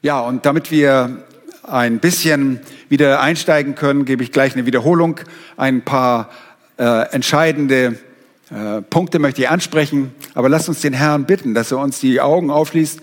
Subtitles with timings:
[0.00, 1.24] Ja, und damit wir
[1.64, 5.18] ein bisschen wieder einsteigen können, gebe ich gleich eine Wiederholung.
[5.56, 6.30] Ein paar
[6.78, 7.98] äh, entscheidende
[8.50, 12.20] äh, Punkte möchte ich ansprechen, aber lasst uns den Herrn bitten, dass er uns die
[12.20, 13.00] Augen aufliest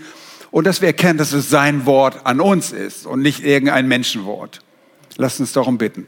[0.52, 4.62] und dass wir erkennen, dass es sein Wort an uns ist und nicht irgendein Menschenwort.
[5.18, 6.08] Lasst uns darum bitten.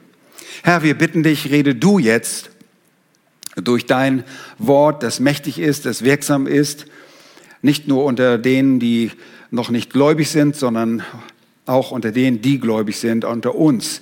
[0.63, 2.49] Herr, wir bitten dich, rede du jetzt
[3.55, 4.23] durch dein
[4.57, 6.85] Wort, das mächtig ist, das wirksam ist,
[7.61, 9.11] nicht nur unter denen, die
[9.52, 11.04] noch nicht gläubig sind, sondern
[11.66, 14.01] auch unter denen, die gläubig sind, unter uns.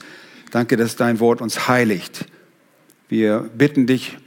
[0.52, 2.26] Danke, dass dein Wort uns heiligt.
[3.10, 4.18] Wir bitten dich,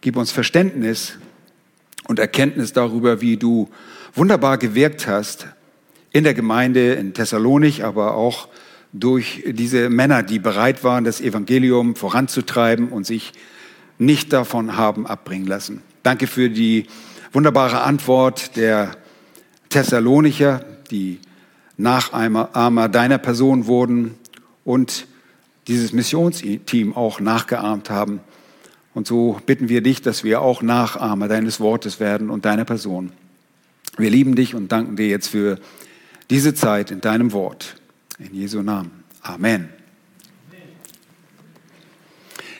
[0.00, 1.18] gib uns Verständnis
[2.04, 3.68] und Erkenntnis darüber, wie du
[4.14, 5.46] wunderbar gewirkt hast
[6.10, 8.48] in der Gemeinde in Thessalonich, aber auch
[8.92, 13.32] durch diese Männer, die bereit waren, das Evangelium voranzutreiben und sich
[13.98, 15.82] nicht davon haben abbringen lassen.
[16.02, 16.86] Danke für die
[17.32, 18.96] wunderbare Antwort der
[19.72, 21.18] Thessalonicher, die
[21.76, 24.14] Nachahmer deiner Person wurden
[24.64, 25.06] und
[25.66, 28.20] dieses Missionsteam auch nachgeahmt haben.
[28.94, 33.12] Und so bitten wir dich, dass wir auch Nachahmer deines Wortes werden und deiner Person.
[33.96, 35.58] Wir lieben dich und danken dir jetzt für
[36.30, 37.76] diese Zeit in deinem Wort.
[38.18, 38.90] In Jesu Namen.
[39.22, 39.68] Amen.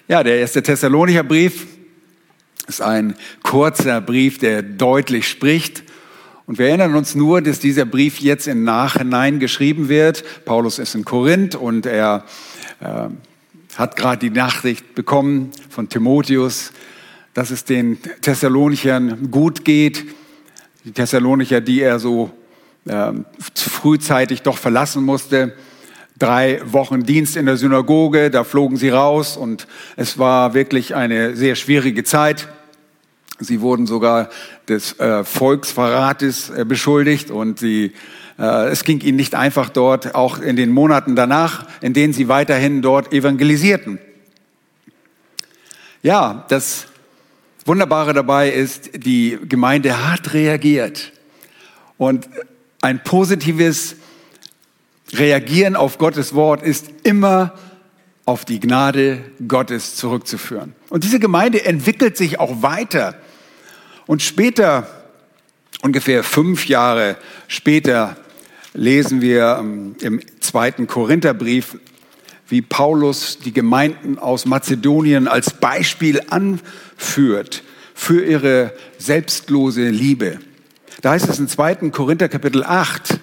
[0.09, 1.67] Ja, der erste Thessalonicher Brief
[2.67, 5.85] ist ein kurzer Brief, der deutlich spricht.
[6.53, 10.23] Und wir erinnern uns nur, dass dieser Brief jetzt im Nachhinein geschrieben wird.
[10.45, 12.27] Paulus ist in Korinth und er
[12.81, 13.09] äh,
[13.75, 16.73] hat gerade die Nachricht bekommen von Timotheus,
[17.33, 20.05] dass es den Thessalonichern gut geht.
[20.85, 22.31] Die Thessalonicher, die er so
[22.85, 23.13] äh,
[23.55, 25.55] frühzeitig doch verlassen musste.
[26.19, 31.35] Drei Wochen Dienst in der Synagoge, da flogen sie raus und es war wirklich eine
[31.35, 32.47] sehr schwierige Zeit.
[33.39, 34.29] Sie wurden sogar
[34.73, 37.93] des äh, Volksverrates äh, beschuldigt und sie,
[38.39, 42.29] äh, es ging ihnen nicht einfach dort, auch in den Monaten danach, in denen sie
[42.29, 43.99] weiterhin dort evangelisierten.
[46.03, 46.87] Ja, das
[47.65, 51.13] Wunderbare dabei ist, die Gemeinde hat reagiert.
[51.97, 52.29] Und
[52.81, 53.97] ein positives
[55.13, 57.53] Reagieren auf Gottes Wort ist immer
[58.25, 60.75] auf die Gnade Gottes zurückzuführen.
[60.89, 63.15] Und diese Gemeinde entwickelt sich auch weiter.
[64.07, 64.87] Und später,
[65.83, 67.17] ungefähr fünf Jahre
[67.49, 68.17] später,
[68.75, 71.77] lesen wir ähm, im zweiten Korintherbrief,
[72.49, 77.63] wie Paulus die Gemeinden aus Mazedonien als Beispiel anführt
[77.95, 80.39] für ihre selbstlose Liebe.
[81.01, 83.21] Da heißt es im zweiten Korinther Kapitel 8,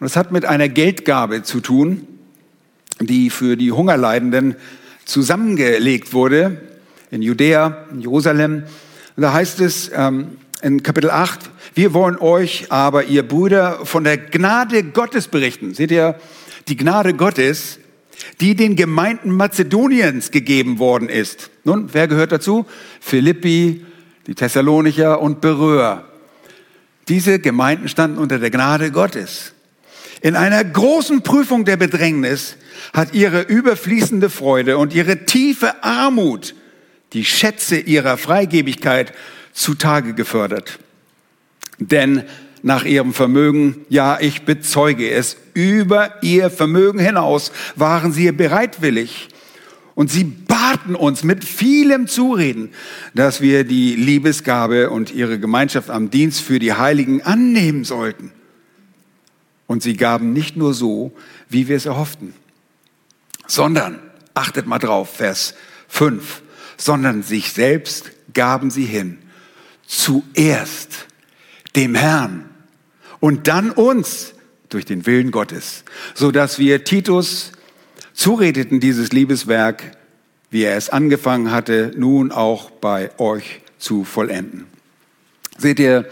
[0.00, 2.06] und es hat mit einer Geldgabe zu tun,
[3.00, 4.56] die für die Hungerleidenden
[5.04, 6.60] zusammengelegt wurde
[7.10, 8.64] in Judäa, in Jerusalem.
[9.16, 11.38] Und da heißt es ähm, in Kapitel 8,
[11.74, 15.74] wir wollen euch aber, ihr Brüder, von der Gnade Gottes berichten.
[15.74, 16.18] Seht ihr,
[16.66, 17.78] die Gnade Gottes,
[18.40, 21.50] die den Gemeinden Mazedoniens gegeben worden ist.
[21.64, 22.66] Nun, wer gehört dazu?
[23.00, 23.84] Philippi,
[24.26, 26.04] die Thessalonicher und Beröer.
[27.08, 29.52] Diese Gemeinden standen unter der Gnade Gottes.
[30.22, 32.56] In einer großen Prüfung der Bedrängnis
[32.92, 36.54] hat ihre überfließende Freude und ihre tiefe Armut
[37.14, 39.12] die Schätze ihrer Freigebigkeit
[39.52, 40.78] zutage gefördert.
[41.78, 42.24] Denn
[42.62, 49.28] nach ihrem Vermögen, ja, ich bezeuge es, über ihr Vermögen hinaus waren sie bereitwillig.
[49.94, 52.70] Und sie baten uns mit vielem Zureden,
[53.14, 58.32] dass wir die Liebesgabe und ihre Gemeinschaft am Dienst für die Heiligen annehmen sollten.
[59.66, 61.12] Und sie gaben nicht nur so,
[61.48, 62.34] wie wir es erhofften,
[63.46, 64.00] sondern,
[64.34, 65.54] achtet mal drauf, Vers
[65.88, 66.42] 5,
[66.76, 69.18] sondern sich selbst gaben sie hin.
[69.86, 71.06] Zuerst
[71.76, 72.48] dem Herrn
[73.20, 74.34] und dann uns
[74.68, 75.84] durch den Willen Gottes,
[76.14, 77.52] so dass wir Titus
[78.12, 79.96] zuredeten, dieses Liebeswerk,
[80.50, 84.66] wie er es angefangen hatte, nun auch bei euch zu vollenden.
[85.58, 86.08] Seht ihr,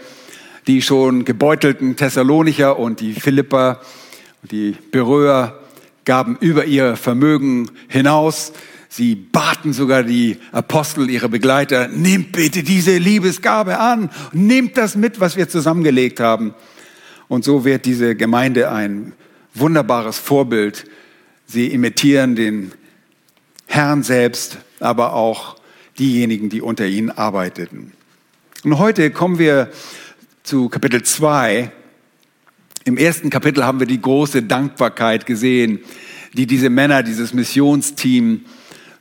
[0.67, 3.81] die schon gebeutelten Thessalonicher und die Philipper
[4.41, 5.59] und die Beröer
[6.05, 8.53] gaben über ihr Vermögen hinaus.
[8.95, 15.19] Sie baten sogar die Apostel, ihre Begleiter, nehmt bitte diese Liebesgabe an, nehmt das mit,
[15.19, 16.53] was wir zusammengelegt haben.
[17.27, 19.13] Und so wird diese Gemeinde ein
[19.55, 20.85] wunderbares Vorbild.
[21.47, 22.71] Sie imitieren den
[23.65, 25.55] Herrn selbst, aber auch
[25.97, 27.93] diejenigen, die unter ihnen arbeiteten.
[28.63, 29.71] Und heute kommen wir
[30.43, 31.71] zu Kapitel 2.
[32.83, 35.79] Im ersten Kapitel haben wir die große Dankbarkeit gesehen,
[36.33, 38.41] die diese Männer, dieses Missionsteam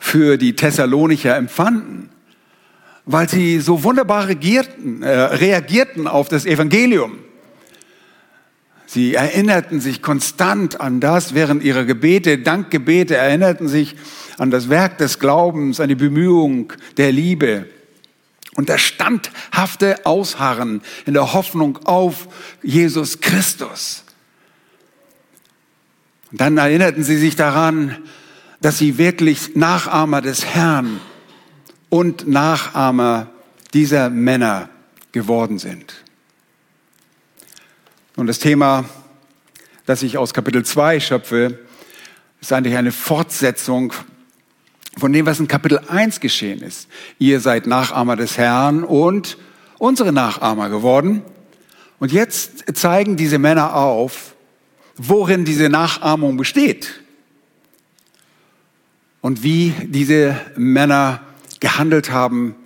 [0.02, 2.10] für die Thessalonicher empfanden,
[3.04, 7.18] weil sie so wunderbar regierten, äh, reagierten auf das Evangelium.
[8.84, 13.94] Sie erinnerten sich konstant an das während ihrer Gebete, Dankgebete, erinnerten sich
[14.38, 17.66] an das Werk des Glaubens, an die Bemühung der Liebe.
[18.56, 22.26] Und das standhafte Ausharren in der Hoffnung auf
[22.60, 24.02] Jesus Christus.
[26.32, 27.98] Und dann erinnerten sie sich daran,
[28.62, 31.00] dass sie wirklich Nachahmer des Herrn
[31.90, 33.26] und Nachahmer
[33.74, 34.70] dieser Männer
[35.10, 35.92] geworden sind.
[38.14, 38.84] Und das Thema,
[39.84, 41.58] das ich aus Kapitel 2 schöpfe,
[42.40, 43.92] ist eigentlich eine Fortsetzung
[44.96, 46.86] von dem, was in Kapitel 1 geschehen ist.
[47.18, 49.38] Ihr seid Nachahmer des Herrn und
[49.78, 51.22] unsere Nachahmer geworden.
[51.98, 54.36] Und jetzt zeigen diese Männer auf,
[54.96, 57.01] worin diese Nachahmung besteht
[59.22, 61.22] und wie diese Männer
[61.60, 62.56] gehandelt haben,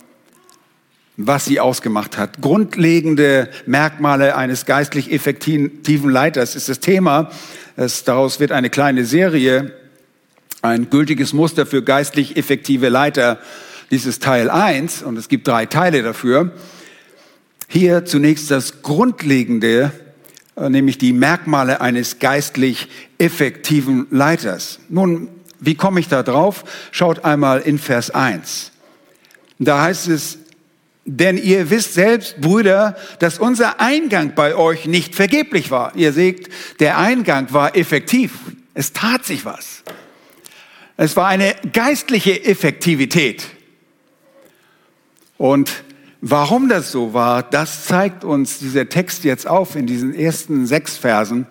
[1.15, 2.41] was sie ausgemacht hat.
[2.41, 7.31] Grundlegende Merkmale eines geistlich effektiven Leiters ist das Thema.
[7.75, 9.71] Es, daraus wird eine kleine Serie
[10.61, 13.39] ein gültiges Muster für geistlich effektive Leiter.
[13.91, 16.51] Dies ist Teil 1 und es gibt drei Teile dafür.
[17.67, 19.91] Hier zunächst das Grundlegende,
[20.55, 22.87] nämlich die Merkmale eines geistlich
[23.17, 24.79] effektiven Leiters.
[24.89, 26.63] Nun, wie komme ich da drauf?
[26.91, 28.71] Schaut einmal in Vers 1.
[29.59, 30.37] Da heißt es,
[31.05, 35.95] denn ihr wisst selbst, Brüder, dass unser Eingang bei euch nicht vergeblich war.
[35.95, 36.49] Ihr seht,
[36.81, 38.33] der Eingang war effektiv.
[38.73, 39.83] Es tat sich was.
[40.97, 43.45] Es war eine geistliche Effektivität.
[45.37, 45.83] Und
[46.19, 50.97] warum das so war, das zeigt uns dieser Text jetzt auf in diesen ersten sechs
[50.97, 51.47] Versen.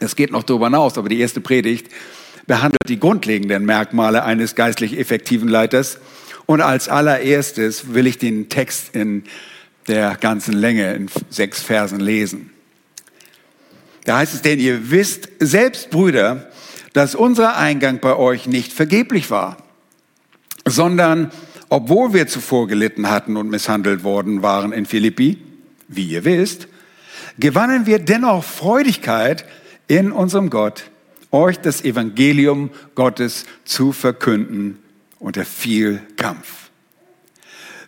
[0.00, 1.88] Es geht noch darüber hinaus, aber die erste Predigt
[2.46, 5.98] behandelt die grundlegenden Merkmale eines geistlich effektiven Leiters.
[6.46, 9.24] Und als allererstes will ich den Text in
[9.88, 12.50] der ganzen Länge in sechs Versen lesen.
[14.04, 16.50] Da heißt es, denn ihr wisst selbst, Brüder,
[16.92, 19.56] dass unser Eingang bei euch nicht vergeblich war,
[20.66, 21.30] sondern
[21.68, 25.38] obwohl wir zuvor gelitten hatten und misshandelt worden waren in Philippi,
[25.88, 26.68] wie ihr wisst,
[27.38, 29.44] gewannen wir dennoch Freudigkeit
[29.88, 30.84] in unserem Gott,
[31.34, 34.78] euch das Evangelium Gottes zu verkünden
[35.18, 36.70] unter viel Kampf.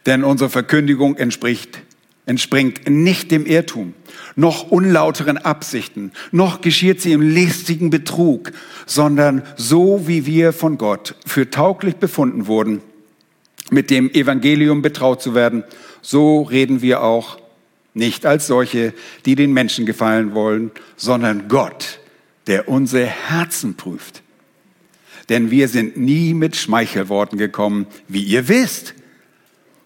[0.05, 1.83] Denn unsere Verkündigung entspricht,
[2.27, 3.95] entspringt nicht dem Irrtum,
[4.35, 8.53] noch unlauteren Absichten, noch geschieht sie im listigen Betrug,
[8.85, 12.83] sondern so wie wir von Gott für tauglich befunden wurden,
[13.71, 15.65] mit dem Evangelium betraut zu werden,
[16.03, 17.39] so reden wir auch
[17.95, 18.93] nicht als solche,
[19.25, 22.01] die den Menschen gefallen wollen, sondern Gott,
[22.47, 24.23] der unsere Herzen prüft.
[25.29, 28.95] Denn wir sind nie mit Schmeichelworten gekommen, wie ihr wisst,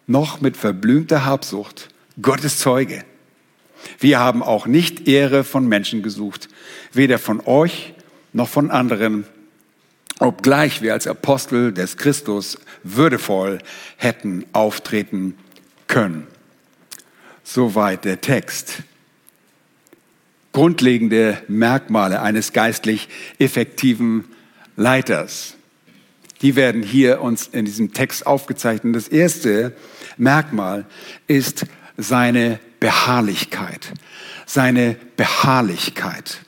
[0.07, 1.89] noch mit verblümter Habsucht.
[2.21, 3.05] Gottes Zeuge.
[3.99, 6.49] Wir haben auch nicht Ehre von Menschen gesucht,
[6.93, 7.95] weder von euch
[8.33, 9.25] noch von anderen,
[10.19, 13.59] obgleich wir als Apostel des Christus würdevoll
[13.97, 15.37] hätten auftreten
[15.87, 16.27] können.
[17.43, 18.83] Soweit der Text.
[20.53, 23.09] Grundlegende Merkmale eines geistlich
[23.39, 24.25] effektiven
[24.77, 25.55] Leiters.
[26.43, 28.97] Die werden hier uns in diesem Text aufgezeichnet.
[28.97, 29.77] Das erste
[30.17, 30.87] Merkmal
[31.27, 31.67] ist
[31.97, 33.93] seine Beharrlichkeit.
[34.47, 36.41] Seine Beharrlichkeit.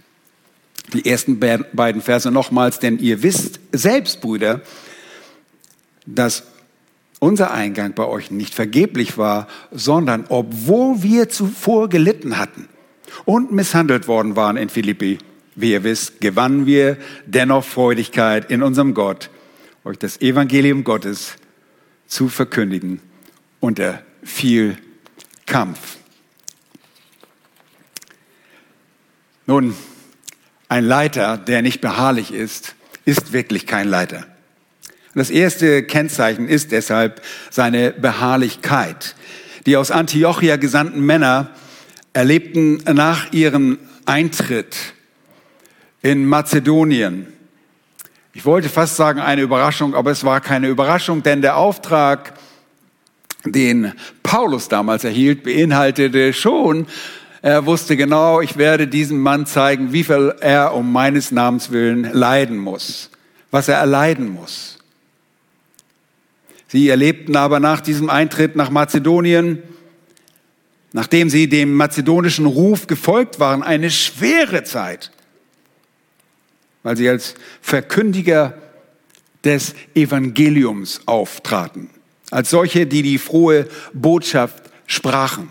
[0.94, 4.62] Die ersten beiden Verse nochmals, denn ihr wisst selbst, Brüder,
[6.06, 6.44] dass
[7.20, 12.69] unser Eingang bei euch nicht vergeblich war, sondern obwohl wir zuvor gelitten hatten
[13.24, 15.19] und misshandelt worden waren in Philippi,
[15.54, 19.31] wie ihr wisst, gewannen wir dennoch Freudigkeit in unserem Gott,
[19.84, 21.34] euch das Evangelium Gottes
[22.06, 23.00] zu verkündigen
[23.60, 24.76] unter viel
[25.46, 25.98] Kampf.
[29.46, 29.74] Nun,
[30.69, 34.26] ein Leiter, der nicht beharrlich ist, ist wirklich kein Leiter.
[35.14, 39.14] Das erste Kennzeichen ist deshalb seine Beharrlichkeit.
[39.66, 41.50] Die aus Antiochia gesandten Männer
[42.12, 44.76] erlebten nach ihrem Eintritt
[46.02, 47.28] in Mazedonien,
[48.34, 52.32] ich wollte fast sagen eine Überraschung, aber es war keine Überraschung, denn der Auftrag,
[53.44, 53.92] den
[54.22, 56.86] Paulus damals erhielt, beinhaltete schon,
[57.42, 62.04] er wusste genau, ich werde diesem Mann zeigen, wie viel er um meines Namens willen
[62.04, 63.10] leiden muss,
[63.50, 64.78] was er erleiden muss.
[66.69, 69.62] Sie erlebten aber nach diesem Eintritt nach Mazedonien,
[70.93, 75.11] nachdem sie dem mazedonischen Ruf gefolgt waren, eine schwere Zeit,
[76.82, 78.55] weil sie als Verkündiger
[79.44, 81.91] des Evangeliums auftraten
[82.32, 85.51] als solche, die die frohe Botschaft sprachen.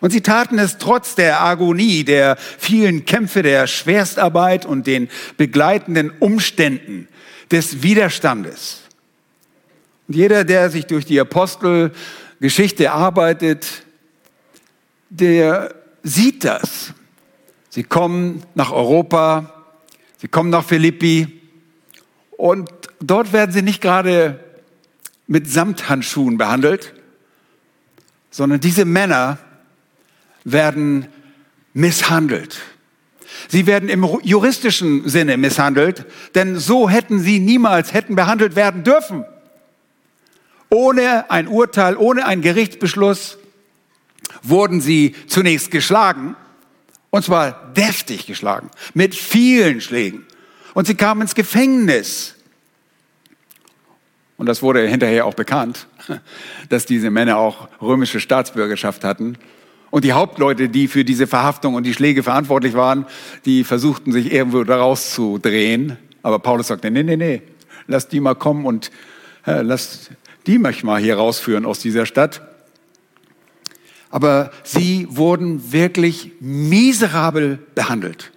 [0.00, 5.08] Und sie taten es trotz der Agonie, der vielen Kämpfe, der Schwerstarbeit und den
[5.38, 7.08] begleitenden Umständen
[7.50, 8.82] des Widerstandes.
[10.08, 11.16] Und jeder, der sich durch die
[12.36, 13.84] Apostelgeschichte arbeitet,
[15.08, 16.92] der sieht das.
[17.70, 19.64] Sie kommen nach Europa,
[20.18, 21.40] sie kommen nach Philippi
[22.36, 24.38] und dort werden sie nicht gerade
[25.26, 26.92] mit Samthandschuhen behandelt,
[28.30, 29.38] sondern diese Männer
[30.44, 31.06] werden
[31.72, 32.58] misshandelt.
[33.48, 39.24] Sie werden im juristischen Sinne misshandelt, denn so hätten sie niemals hätten behandelt werden dürfen.
[40.76, 43.38] Ohne ein Urteil, ohne einen Gerichtsbeschluss
[44.42, 46.36] wurden sie zunächst geschlagen,
[47.08, 50.26] und zwar deftig geschlagen, mit vielen Schlägen.
[50.74, 52.34] Und sie kamen ins Gefängnis.
[54.36, 55.86] Und das wurde hinterher auch bekannt,
[56.68, 59.38] dass diese Männer auch römische Staatsbürgerschaft hatten.
[59.90, 63.06] Und die Hauptleute, die für diese Verhaftung und die Schläge verantwortlich waren,
[63.46, 65.96] die versuchten sich irgendwo daraus zu drehen.
[66.22, 67.40] Aber Paulus sagte, nee, nee, nee,
[67.86, 68.90] lass die mal kommen und
[69.46, 70.10] äh, lass
[70.46, 72.40] die mich mal hier rausführen aus dieser Stadt.
[74.10, 78.32] Aber sie wurden wirklich miserabel behandelt.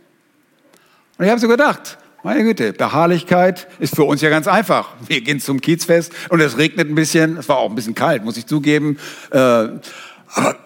[1.18, 4.90] Und ich habe so gedacht, meine Güte, Beharrlichkeit ist für uns ja ganz einfach.
[5.08, 7.38] Wir gehen zum Kiezfest und es regnet ein bisschen.
[7.38, 8.98] Es war auch ein bisschen kalt, muss ich zugeben.
[9.32, 10.58] Äh, aber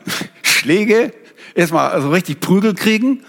[0.41, 1.13] Schläge,
[1.53, 3.23] erstmal also richtig Prügel kriegen.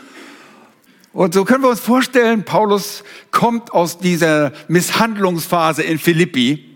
[1.12, 6.73] Und so können wir uns vorstellen, Paulus kommt aus dieser Misshandlungsphase in Philippi.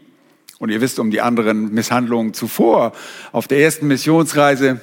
[0.58, 2.92] Und ihr wisst um die anderen Misshandlungen zuvor
[3.32, 4.80] auf der ersten Missionsreise.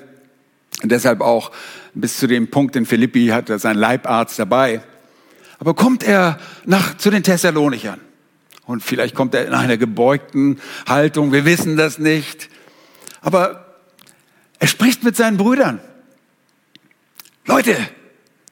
[0.82, 1.52] Und deshalb auch
[1.94, 4.82] bis zu dem Punkt in Philippi hat er seinen Leibarzt dabei.
[5.60, 8.00] Aber kommt er nach, zu den Thessalonichern?
[8.66, 12.50] Und vielleicht kommt er in einer gebeugten Haltung, wir wissen das nicht.
[13.22, 13.78] Aber
[14.60, 15.80] er spricht mit seinen Brüdern.
[17.46, 17.76] Leute,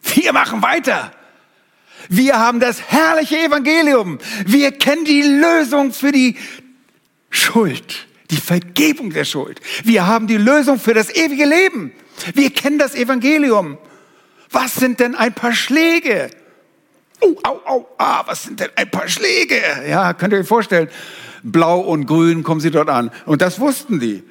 [0.03, 1.11] wir machen weiter.
[2.09, 4.19] Wir haben das herrliche Evangelium.
[4.45, 6.35] Wir kennen die Lösung für die
[7.33, 9.59] Schuld, die Vergebung der Schuld.
[9.83, 11.91] Wir haben die Lösung für das ewige Leben.
[12.35, 13.79] Wir kennen das Evangelium.
[14.51, 16.29] Was sind denn ein paar Schläge?
[17.21, 19.55] Oh, au, au, ah, was sind denn ein paar Schläge?
[19.89, 20.89] Ja, könnt ihr euch vorstellen.
[21.41, 23.09] Blau und grün kommen sie dort an.
[23.25, 24.21] Und das wussten die.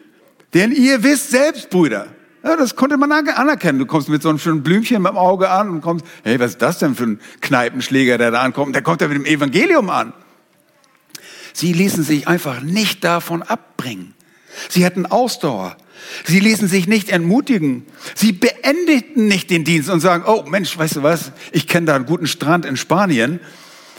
[0.55, 2.07] Denn ihr wisst selbst, Brüder.
[2.45, 3.81] Ja, das konnte man anerkennen.
[3.81, 6.63] Du kommst mit so einem schönen Blümchen im Auge an und kommst, hey, was ist
[6.63, 8.77] das denn für ein Kneipenschläger, der da ankommt?
[8.77, 10.13] Der kommt ja mit dem Evangelium an.
[11.53, 14.15] Sie ließen sich einfach nicht davon abbringen.
[14.69, 15.77] Sie hatten Ausdauer.
[16.25, 17.87] Sie ließen sich nicht entmutigen.
[18.15, 21.95] Sie beendeten nicht den Dienst und sagen, oh Mensch, weißt du was, ich kenne da
[21.97, 23.41] einen guten Strand in Spanien.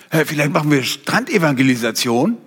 [0.10, 2.38] Vielleicht machen wir Strandevangelisation,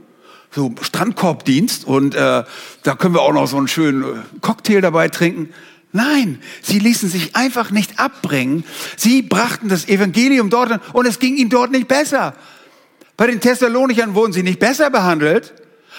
[0.53, 2.45] so Strandkorbdienst und äh,
[2.85, 4.07] da können wir auch noch so einen schönen äh,
[4.41, 5.53] Cocktail dabei trinken.
[5.91, 8.65] Nein, sie ließen sich einfach nicht abbringen.
[8.97, 12.35] Sie brachten das Evangelium dort und es ging ihnen dort nicht besser.
[13.17, 15.55] Bei den Thessalonichern wurden sie nicht besser behandelt.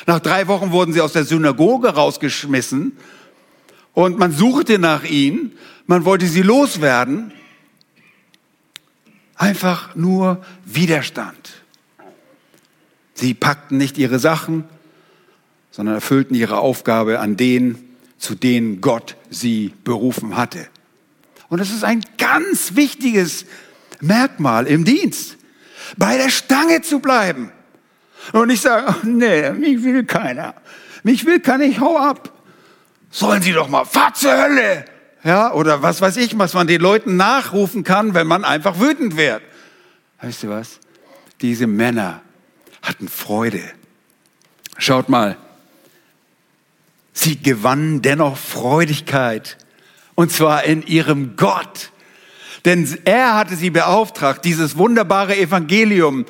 [0.06, 2.98] Nach drei Wochen wurden sie aus der Synagoge rausgeschmissen
[3.94, 5.58] und man suchte nach ihnen,
[5.88, 7.32] man wollte sie loswerden.
[9.36, 11.64] Einfach nur Widerstand.
[13.16, 14.66] Sie packten nicht ihre Sachen,
[15.72, 20.68] sondern erfüllten ihre Aufgabe an denen, zu denen Gott sie berufen hatte.
[21.50, 23.46] Und das ist ein ganz wichtiges
[24.00, 25.37] Merkmal im Dienst,
[25.96, 27.52] bei der Stange zu bleiben
[28.34, 30.56] und nicht sagen, oh, nee, mich will keiner,
[31.04, 32.34] mich will keiner, ich hau ab
[33.10, 34.86] sollen Sie doch mal, fahr zur Hölle.
[35.24, 39.18] Ja, oder was weiß ich, was man den Leuten nachrufen kann, wenn man einfach wütend
[39.18, 39.42] wird.
[40.22, 40.80] Weißt du was?
[41.42, 42.22] Diese Männer
[42.82, 43.62] hatten Freude.
[44.78, 45.38] Schaut mal,
[47.14, 49.58] sie gewannen dennoch Freudigkeit.
[50.16, 51.92] Und zwar in ihrem Gott.
[52.68, 56.26] Denn er hatte sie beauftragt, dieses wunderbare Evangelium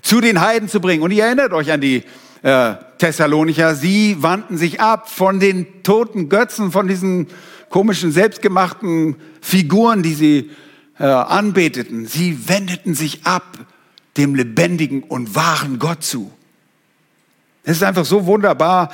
[0.00, 1.02] zu den Heiden zu bringen.
[1.02, 2.02] Und ihr erinnert euch an die
[2.42, 7.26] äh, Thessalonicher, sie wandten sich ab von den toten Götzen, von diesen
[7.68, 10.50] komischen, selbstgemachten Figuren, die sie
[10.98, 12.06] äh, anbeteten.
[12.06, 13.58] Sie wendeten sich ab
[14.16, 16.32] dem lebendigen und wahren Gott zu.
[17.64, 18.90] Es ist einfach so wunderbar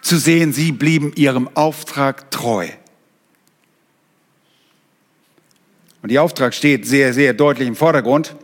[0.00, 2.68] zu sehen, sie blieben ihrem Auftrag treu.
[6.02, 8.36] Und der Auftrag steht sehr, sehr deutlich im Vordergrund.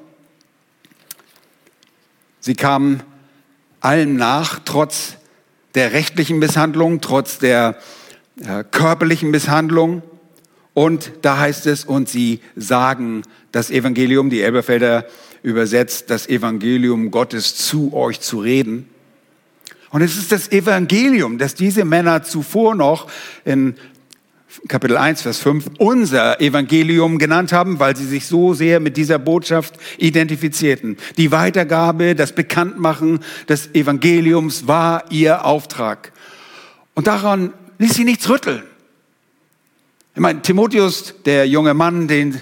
[2.40, 3.02] Sie kamen
[3.80, 5.16] allem nach, trotz
[5.74, 7.78] der rechtlichen Misshandlung, trotz der
[8.40, 10.02] äh, körperlichen Misshandlung.
[10.72, 15.06] Und da heißt es, und sie sagen das Evangelium, die Elberfelder
[15.42, 18.88] übersetzt, das Evangelium Gottes zu euch zu reden.
[19.90, 23.08] Und es ist das Evangelium, das diese Männer zuvor noch
[23.44, 23.76] in
[24.68, 29.18] Kapitel 1, Vers 5, unser Evangelium genannt haben, weil sie sich so sehr mit dieser
[29.18, 30.96] Botschaft identifizierten.
[31.16, 36.12] Die Weitergabe, das Bekanntmachen des Evangeliums war ihr Auftrag.
[36.94, 38.62] Und daran ließ sie nichts rütteln.
[40.14, 42.40] Ich meine, Timotheus, der junge Mann, den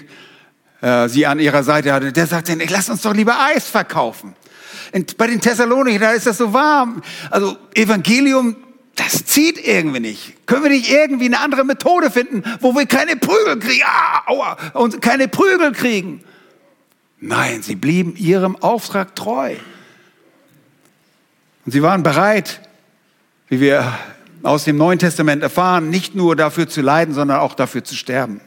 [0.81, 4.35] äh, sie an ihrer Seite hatte, der sagte, lass uns doch lieber Eis verkaufen.
[4.91, 7.01] Und bei den Thessalonichen, da ist das so warm.
[7.31, 8.55] Also Evangelium,
[8.95, 10.45] das zieht irgendwie nicht.
[10.45, 13.83] Können wir nicht irgendwie eine andere Methode finden, wo wir keine Prügel kriegen?
[13.85, 16.23] Ah, aua, und keine Prügel kriegen.
[17.19, 19.55] Nein, sie blieben ihrem Auftrag treu.
[21.65, 22.61] Und sie waren bereit,
[23.47, 23.97] wie wir
[24.43, 28.41] aus dem Neuen Testament erfahren, nicht nur dafür zu leiden, sondern auch dafür zu sterben.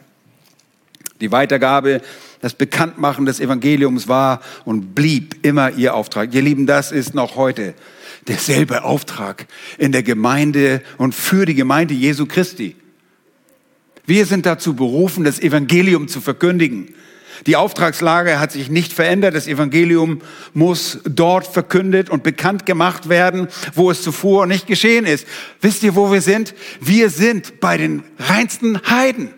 [1.19, 2.01] Die Weitergabe,
[2.41, 6.33] das Bekanntmachen des Evangeliums war und blieb immer ihr Auftrag.
[6.33, 7.73] Ihr Lieben, das ist noch heute
[8.27, 12.75] derselbe Auftrag in der Gemeinde und für die Gemeinde Jesu Christi.
[14.05, 16.93] Wir sind dazu berufen, das Evangelium zu verkündigen.
[17.45, 19.35] Die Auftragslage hat sich nicht verändert.
[19.35, 20.21] Das Evangelium
[20.53, 25.27] muss dort verkündet und bekannt gemacht werden, wo es zuvor nicht geschehen ist.
[25.61, 26.55] Wisst ihr, wo wir sind?
[26.79, 29.29] Wir sind bei den reinsten Heiden.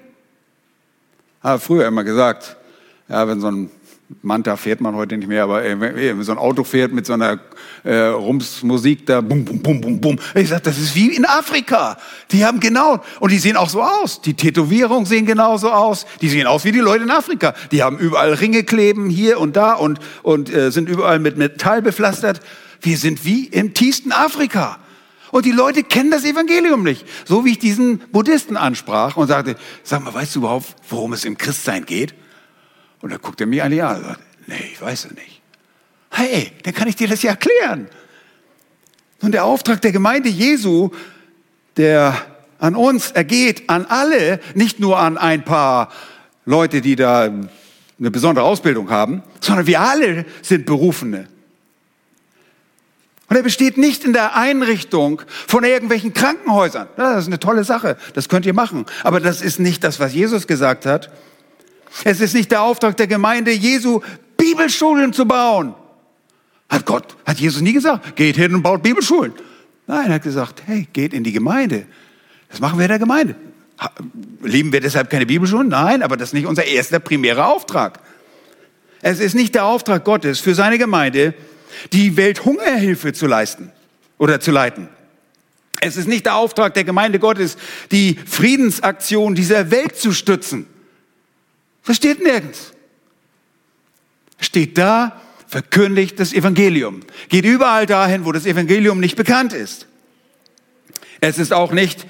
[1.42, 2.58] Habe früher immer gesagt,
[3.10, 3.72] ja, wenn so ein
[4.24, 7.40] Manta fährt man heute nicht mehr, aber wenn so ein Auto fährt mit so einer
[7.84, 10.20] äh, Rumsmusik da, bum, bum, bum, bum, bum.
[10.34, 11.96] Ich sag, das ist wie in Afrika.
[12.32, 14.22] Die haben genau, und die sehen auch so aus.
[14.22, 16.08] Die Tätowierungen sehen genauso aus.
[16.22, 17.54] Die sehen aus wie die Leute in Afrika.
[17.72, 21.84] Die haben überall Ringe kleben, hier und da und, und äh, sind überall mit Metall
[21.84, 22.40] bepflastert.
[22.82, 24.80] Wir sind wie im tiefsten Afrika.
[25.32, 27.06] Und die Leute kennen das Evangelium nicht.
[27.26, 31.26] So wie ich diesen Buddhisten ansprach und sagte, sag mal, weißt du überhaupt, worum es
[31.26, 32.16] im Christsein geht?
[33.02, 35.42] Und da guckt er mich an die an und sagt, nee, ich weiß es nicht.
[36.12, 37.88] Hey, dann kann ich dir das ja erklären.
[39.22, 40.92] Und der Auftrag der Gemeinde Jesu,
[41.78, 42.18] der
[42.60, 45.92] an uns ergeht, an alle, nicht nur an ein paar
[46.46, 51.28] Leute, die da eine besondere Ausbildung haben, sondern wir alle sind Berufene.
[53.28, 56.88] Und er besteht nicht in der Einrichtung von irgendwelchen Krankenhäusern.
[56.98, 58.86] Das ist eine tolle Sache, das könnt ihr machen.
[59.04, 61.12] Aber das ist nicht das, was Jesus gesagt hat.
[62.04, 64.02] Es ist nicht der Auftrag der Gemeinde Jesu,
[64.38, 65.74] Bibelschulen zu bauen.
[66.70, 69.34] Hat Gott, hat Jesus nie gesagt, geht hin und baut Bibelschulen.
[69.88, 71.86] Nein, er hat gesagt, hey, geht in die Gemeinde.
[72.50, 73.36] Das machen wir in der Gemeinde.
[74.44, 75.70] Lieben wir deshalb keine Bibelschulen?
[75.70, 78.00] Nein, aber das ist nicht unser erster primärer Auftrag.
[79.02, 81.34] Es ist nicht der Auftrag Gottes für seine Gemeinde,
[81.94, 83.72] die Welthungerhilfe zu leisten
[84.18, 84.90] oder zu leiten.
[85.82, 87.58] Es ist nicht der Auftrag der Gemeinde Gottes,
[87.92, 90.68] die Friedensaktion dieser Welt zu stützen.
[91.86, 92.74] Das steht nirgends.
[94.40, 97.02] Steht da, verkündigt das Evangelium.
[97.30, 99.88] Geht überall dahin, wo das Evangelium nicht bekannt ist.
[101.22, 102.06] Es ist auch nicht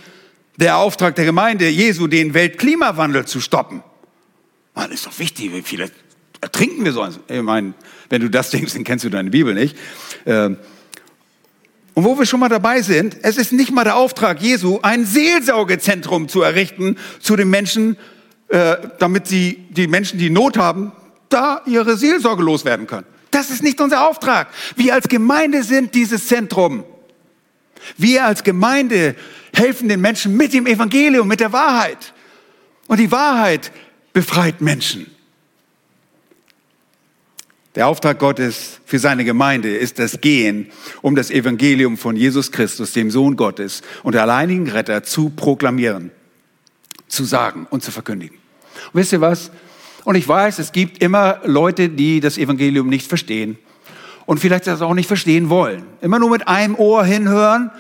[0.58, 3.82] der Auftrag der Gemeinde Jesu, den Weltklimawandel zu stoppen.
[4.76, 5.90] Man ist doch wichtig, wie viele
[6.42, 7.20] ertrinken wir sonst?
[7.28, 7.74] Ich meine,
[8.10, 9.78] wenn du das denkst, dann kennst du deine Bibel nicht.
[10.26, 10.58] Ähm,
[11.94, 15.06] und wo wir schon mal dabei sind, es ist nicht mal der Auftrag Jesu, ein
[15.06, 17.98] Seelsorgezentrum zu errichten zu den Menschen,
[18.50, 20.92] äh, damit sie, die Menschen, die Not haben,
[21.30, 23.06] da ihre Seelsorge loswerden können.
[23.32, 24.48] Das ist nicht unser Auftrag.
[24.76, 26.84] Wir als Gemeinde sind dieses Zentrum.
[27.98, 29.16] Wir als Gemeinde
[29.54, 32.14] helfen den Menschen mit dem Evangelium, mit der Wahrheit.
[32.88, 33.72] Und die Wahrheit
[34.14, 35.06] befreit Menschen.
[37.76, 42.94] Der Auftrag Gottes für seine Gemeinde ist das Gehen, um das Evangelium von Jesus Christus,
[42.94, 46.12] dem Sohn Gottes und der alleinigen Retter zu proklamieren,
[47.10, 48.38] zu sagen und zu verkündigen.
[48.94, 49.52] Und wisst ihr was?
[50.06, 53.58] Und ich weiß, es gibt immer Leute, die das Evangelium nicht verstehen
[54.26, 55.84] und vielleicht das auch nicht verstehen wollen.
[56.02, 57.72] Immer nur mit einem Ohr hinhören,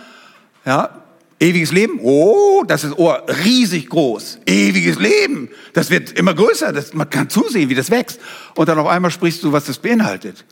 [0.66, 1.00] ja,
[1.40, 2.00] Ewiges Leben?
[2.04, 4.40] Oh, das ist Ohr riesig groß.
[4.46, 5.50] Ewiges Leben.
[5.72, 6.74] Das wird immer größer.
[6.74, 8.20] Das, man kann zusehen, wie das wächst.
[8.56, 10.44] Und dann auf einmal sprichst du, was das beinhaltet.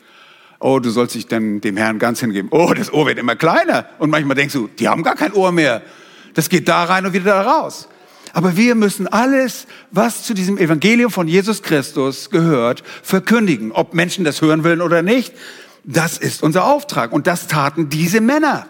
[0.60, 2.48] Oh, du sollst dich dann dem Herrn ganz hingeben.
[2.50, 3.86] Oh, das Ohr wird immer kleiner.
[3.98, 5.82] Und manchmal denkst du, die haben gar kein Ohr mehr.
[6.32, 7.88] Das geht da rein und wieder da raus.
[8.32, 13.72] Aber wir müssen alles, was zu diesem Evangelium von Jesus Christus gehört, verkündigen.
[13.72, 15.32] Ob Menschen das hören wollen oder nicht,
[15.84, 17.12] das ist unser Auftrag.
[17.12, 18.66] Und das taten diese Männer.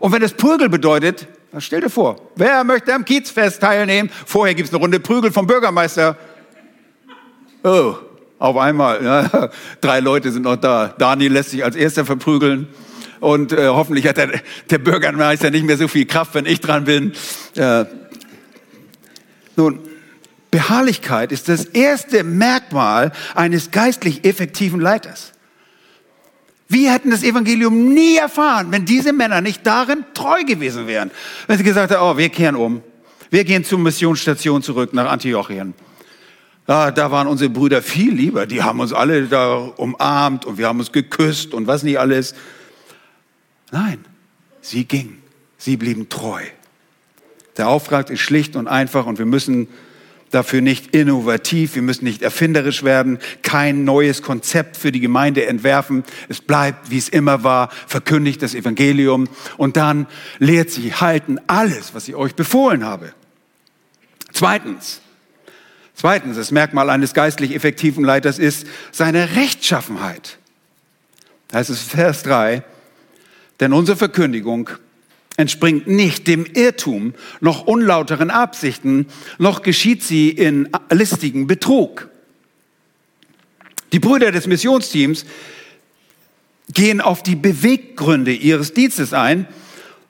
[0.00, 1.28] Und wenn es Prügel bedeutet,
[1.58, 4.10] stell dir vor, wer möchte am Kiezfest teilnehmen?
[4.26, 6.16] Vorher gibt es eine Runde Prügel vom Bürgermeister.
[7.64, 7.94] Oh,
[8.38, 9.50] auf einmal, ja,
[9.80, 10.94] drei Leute sind noch da.
[10.98, 12.66] Daniel lässt sich als erster verprügeln.
[13.20, 16.82] Und äh, hoffentlich hat der, der Bürgermeister nicht mehr so viel Kraft, wenn ich dran
[16.82, 17.12] bin.
[17.54, 17.84] Äh,
[19.56, 19.80] nun,
[20.50, 25.32] Beharrlichkeit ist das erste Merkmal eines geistlich effektiven Leiters.
[26.68, 31.10] Wir hätten das Evangelium nie erfahren, wenn diese Männer nicht darin treu gewesen wären.
[31.46, 32.82] Wenn sie gesagt hätten, oh, wir kehren um.
[33.30, 35.74] Wir gehen zur Missionsstation zurück nach Antiochien.
[36.68, 38.46] Ja, da waren unsere Brüder viel lieber.
[38.46, 42.34] Die haben uns alle da umarmt und wir haben uns geküsst und was nicht alles.
[43.70, 44.04] Nein,
[44.60, 45.22] sie gingen.
[45.58, 46.42] Sie blieben treu.
[47.56, 49.68] Der Auftrag ist schlicht und einfach und wir müssen
[50.32, 56.04] dafür nicht innovativ, wir müssen nicht erfinderisch werden, kein neues Konzept für die Gemeinde entwerfen.
[56.28, 60.06] Es bleibt, wie es immer war, verkündigt das Evangelium und dann
[60.38, 63.12] lehrt sie halten alles, was ich euch befohlen habe.
[64.32, 65.02] Zweitens,
[65.94, 70.38] zweitens, das Merkmal eines geistlich effektiven Leiters ist seine Rechtschaffenheit.
[71.48, 72.62] Da heißt es Vers 3,
[73.60, 74.70] denn unsere Verkündigung
[75.42, 79.06] entspringt nicht dem Irrtum, noch unlauteren Absichten,
[79.38, 82.08] noch geschieht sie in listigen Betrug.
[83.92, 85.26] Die Brüder des Missionsteams
[86.72, 89.46] gehen auf die Beweggründe ihres Dienstes ein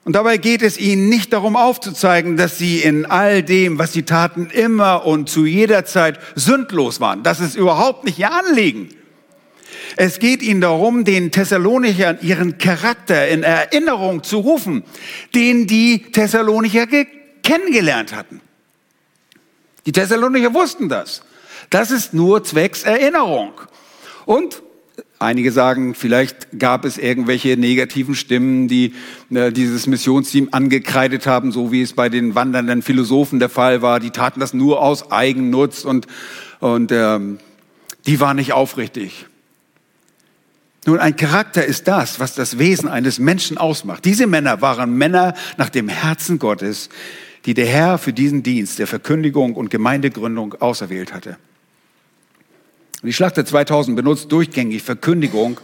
[0.05, 4.03] und dabei geht es ihnen nicht darum aufzuzeigen, dass sie in all dem, was sie
[4.03, 7.23] taten, immer und zu jeder Zeit sündlos waren.
[7.23, 8.89] Das ist überhaupt nicht ihr Anliegen.
[9.97, 14.85] Es geht ihnen darum, den Thessalonichern ihren Charakter in Erinnerung zu rufen,
[15.35, 16.87] den die Thessalonicher
[17.43, 18.41] kennengelernt hatten.
[19.87, 21.23] Die Thessalonicher wussten das.
[21.71, 23.53] Das ist nur zwecks Erinnerung.
[24.27, 24.63] Und
[25.23, 28.93] Einige sagen, vielleicht gab es irgendwelche negativen Stimmen, die
[29.31, 34.01] äh, dieses Missionsteam angekreidet haben, so wie es bei den wandernden Philosophen der Fall war.
[34.01, 36.09] Die taten das nur aus Eigennutz und,
[36.59, 37.39] und ähm,
[38.05, 39.27] die waren nicht aufrichtig.
[40.85, 44.05] Nun, ein Charakter ist das, was das Wesen eines Menschen ausmacht.
[44.05, 46.89] Diese Männer waren Männer nach dem Herzen Gottes,
[47.47, 51.37] die der Herr für diesen Dienst der Verkündigung und Gemeindegründung auserwählt hatte.
[53.01, 55.61] Und die Schlachter 2000 benutzt durchgängig Verkündigung,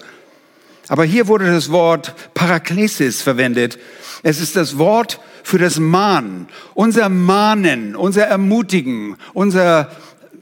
[0.89, 3.79] aber hier wurde das Wort Paraklesis verwendet.
[4.23, 9.91] Es ist das Wort für das Mahnen, unser Mahnen, unser Ermutigen, unser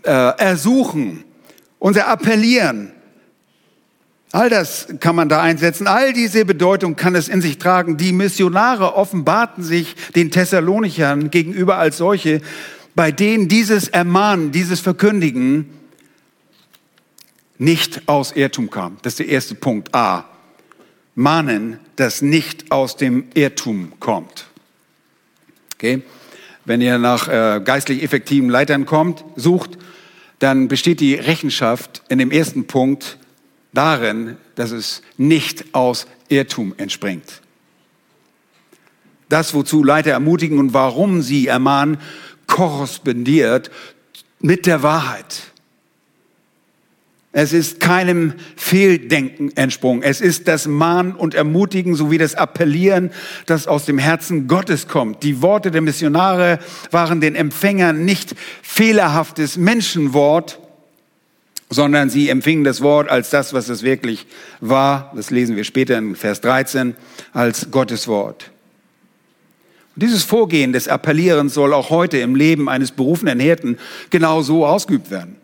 [0.05, 1.25] äh, Ersuchen,
[1.79, 2.93] unser Appellieren.
[4.33, 5.87] All das kann man da einsetzen.
[5.87, 7.97] All diese Bedeutung kann es in sich tragen.
[7.97, 12.41] Die Missionare offenbarten sich den Thessalonichern gegenüber als solche,
[12.95, 15.71] bei denen dieses Ermahnen, dieses Verkündigen
[17.59, 18.99] nicht aus Irrtum kam.
[19.03, 19.95] Das ist der erste Punkt.
[19.95, 20.25] A.
[21.15, 24.47] Mahnen, das nicht aus dem Irrtum kommt.
[25.75, 26.03] Okay?
[26.67, 29.79] Wenn ihr nach äh, geistlich effektiven Leitern kommt, sucht,
[30.41, 33.19] dann besteht die Rechenschaft in dem ersten Punkt
[33.77, 37.43] darin, dass es nicht aus Irrtum entspringt.
[39.29, 41.99] Das, wozu Leiter ermutigen und warum sie ermahnen,
[42.47, 43.71] korrespondiert
[44.41, 45.53] mit der Wahrheit.
[47.39, 50.03] Es ist keinem Fehldenken entsprungen.
[50.03, 53.11] Es ist das Mahnen und Ermutigen sowie das Appellieren,
[53.45, 55.23] das aus dem Herzen Gottes kommt.
[55.23, 56.61] Die Worte der Missionare
[56.93, 60.61] waren den Empfängern nicht fehlerhaftes Menschenwort,
[61.69, 64.27] sondern sie empfingen das Wort als das, was es wirklich
[64.61, 65.13] war.
[65.17, 66.95] Das lesen wir später in Vers 13
[67.33, 68.51] als Gottes Wort.
[69.95, 73.79] Und dieses Vorgehen des Appellierens soll auch heute im Leben eines berufenen Hirten
[74.11, 75.37] genau so ausgeübt werden.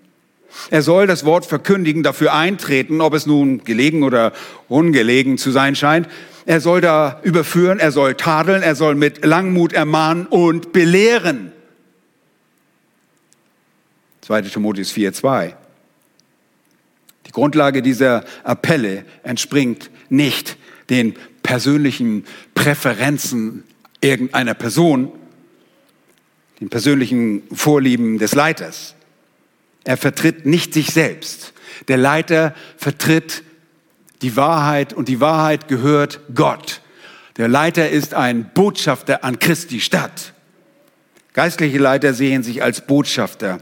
[0.71, 4.33] Er soll das Wort verkündigen, dafür eintreten, ob es nun gelegen oder
[4.69, 6.09] ungelegen zu sein scheint.
[6.45, 11.53] Er soll da überführen, er soll tadeln, er soll mit Langmut ermahnen und belehren.
[14.21, 14.43] 2.
[14.43, 15.57] Timotheus 4, 2.
[17.33, 20.59] Die Grundlage dieser Appelle entspringt nicht
[20.91, 23.65] den persönlichen Präferenzen
[24.03, 25.11] irgendeiner Person,
[26.61, 28.95] den persönlichen Vorlieben des Leiters.
[29.85, 31.55] Er vertritt nicht sich selbst.
[31.89, 33.43] Der Leiter vertritt
[34.21, 36.83] die Wahrheit und die Wahrheit gehört Gott.
[37.39, 40.35] Der Leiter ist ein Botschafter an Christi Stadt.
[41.33, 43.61] Geistliche Leiter sehen sich als Botschafter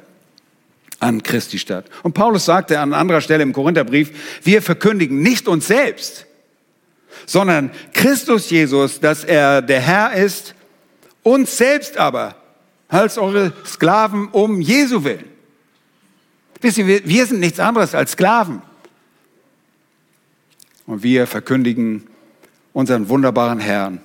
[1.01, 1.87] an Christi Stadt.
[2.03, 6.27] Und Paulus sagte an anderer Stelle im Korintherbrief, wir verkündigen nicht uns selbst,
[7.27, 10.55] sondern Christus Jesus, dass er der Herr ist,
[11.23, 12.37] uns selbst aber
[12.89, 15.25] als eure Sklaven um Jesu willen.
[16.61, 18.63] Wisst ihr, wir sind nichts anderes als Sklaven.
[20.87, 22.07] Und wir verkündigen
[22.73, 24.01] unseren wunderbaren Herrn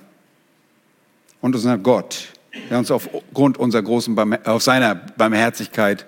[1.40, 2.28] und unseren Gott,
[2.70, 6.06] der uns aufgrund unserer großen, auf seiner Barmherzigkeit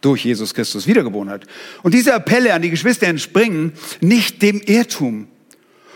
[0.00, 1.46] durch Jesus Christus wiedergeboren hat.
[1.82, 5.28] Und diese Appelle an die Geschwister entspringen nicht dem Irrtum.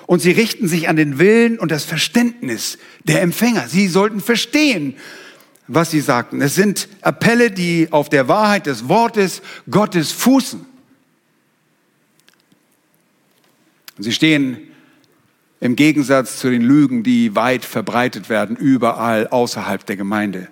[0.06, 3.68] Und sie richten sich an den Willen und das Verständnis der Empfänger.
[3.68, 4.96] Sie sollten verstehen,
[5.66, 6.42] was sie sagten.
[6.42, 9.40] Es sind Appelle, die auf der Wahrheit des Wortes
[9.70, 10.66] Gottes fußen.
[13.98, 14.58] Sie stehen
[15.60, 20.48] im Gegensatz zu den Lügen, die weit verbreitet werden, überall außerhalb der Gemeinde.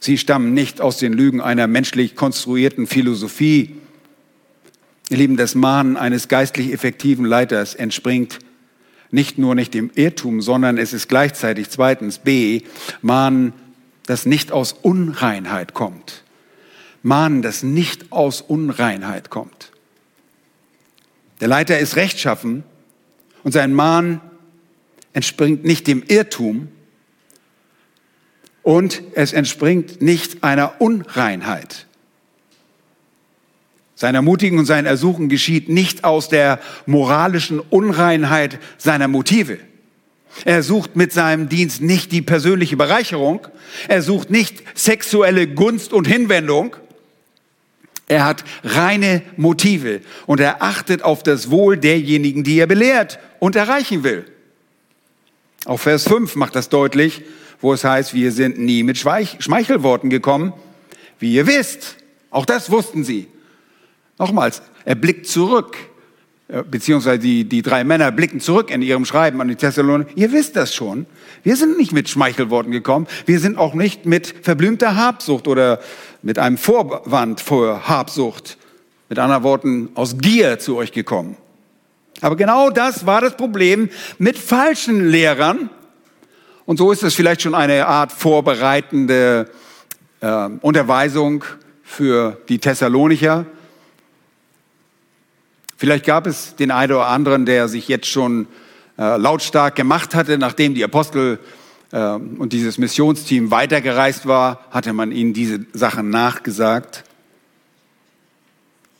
[0.00, 3.76] Sie stammen nicht aus den Lügen einer menschlich konstruierten Philosophie.
[5.10, 8.38] Ihr Lieben, das Mahnen eines geistlich effektiven Leiters entspringt
[9.10, 12.62] nicht nur nicht dem Irrtum, sondern es ist gleichzeitig zweitens B,
[13.02, 13.52] Mahnen,
[14.06, 16.24] das nicht aus Unreinheit kommt.
[17.02, 19.72] Mahnen, das nicht aus Unreinheit kommt.
[21.40, 22.64] Der Leiter ist rechtschaffen
[23.42, 24.20] und sein Mahn
[25.12, 26.68] entspringt nicht dem Irrtum,
[28.70, 31.86] und es entspringt nicht einer Unreinheit.
[33.96, 39.58] Sein Ermutigen und sein Ersuchen geschieht nicht aus der moralischen Unreinheit seiner Motive.
[40.44, 43.48] Er sucht mit seinem Dienst nicht die persönliche Bereicherung.
[43.88, 46.76] Er sucht nicht sexuelle Gunst und Hinwendung.
[48.06, 53.56] Er hat reine Motive und er achtet auf das Wohl derjenigen, die er belehrt und
[53.56, 54.26] erreichen will.
[55.64, 57.24] Auch Vers 5 macht das deutlich
[57.60, 60.52] wo es heißt, wir sind nie mit Schmeichelworten gekommen,
[61.18, 61.96] wie ihr wisst.
[62.30, 63.28] Auch das wussten sie.
[64.18, 65.76] Nochmals, er blickt zurück,
[66.48, 70.10] äh, beziehungsweise die, die drei Männer blicken zurück in ihrem Schreiben an die Thessaloniker.
[70.14, 71.06] Ihr wisst das schon.
[71.42, 73.06] Wir sind nicht mit Schmeichelworten gekommen.
[73.26, 75.80] Wir sind auch nicht mit verblümter Habsucht oder
[76.22, 78.58] mit einem Vorwand vor Habsucht.
[79.08, 81.36] Mit anderen Worten, aus Gier zu euch gekommen.
[82.20, 85.70] Aber genau das war das Problem mit falschen Lehrern,
[86.70, 89.50] und so ist es vielleicht schon eine Art vorbereitende
[90.20, 91.44] äh, Unterweisung
[91.82, 93.44] für die Thessalonicher.
[95.76, 98.46] Vielleicht gab es den einen oder anderen, der sich jetzt schon
[98.96, 101.40] äh, lautstark gemacht hatte, nachdem die Apostel
[101.90, 107.02] äh, und dieses Missionsteam weitergereist war, hatte man ihnen diese Sachen nachgesagt.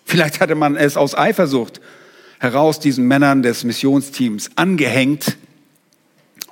[0.04, 1.80] Vielleicht hatte man es aus Eifersucht
[2.40, 5.36] heraus diesen Männern des Missionsteams angehängt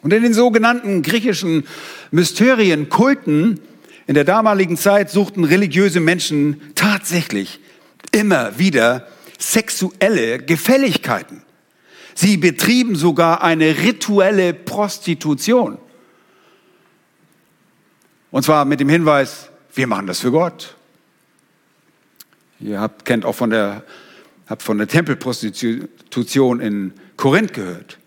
[0.02, 1.66] und in den sogenannten griechischen
[2.10, 3.60] Mysterien, Kulten
[4.06, 7.60] in der damaligen Zeit suchten religiöse Menschen tatsächlich
[8.12, 9.06] immer wieder
[9.38, 11.42] sexuelle Gefälligkeiten.
[12.14, 15.78] Sie betrieben sogar eine rituelle Prostitution.
[18.30, 20.74] Und zwar mit dem Hinweis, wir machen das für Gott.
[22.60, 23.84] Ihr habt, kennt auch von der,
[24.48, 27.98] habt von der Tempelprostitution in Korinth gehört.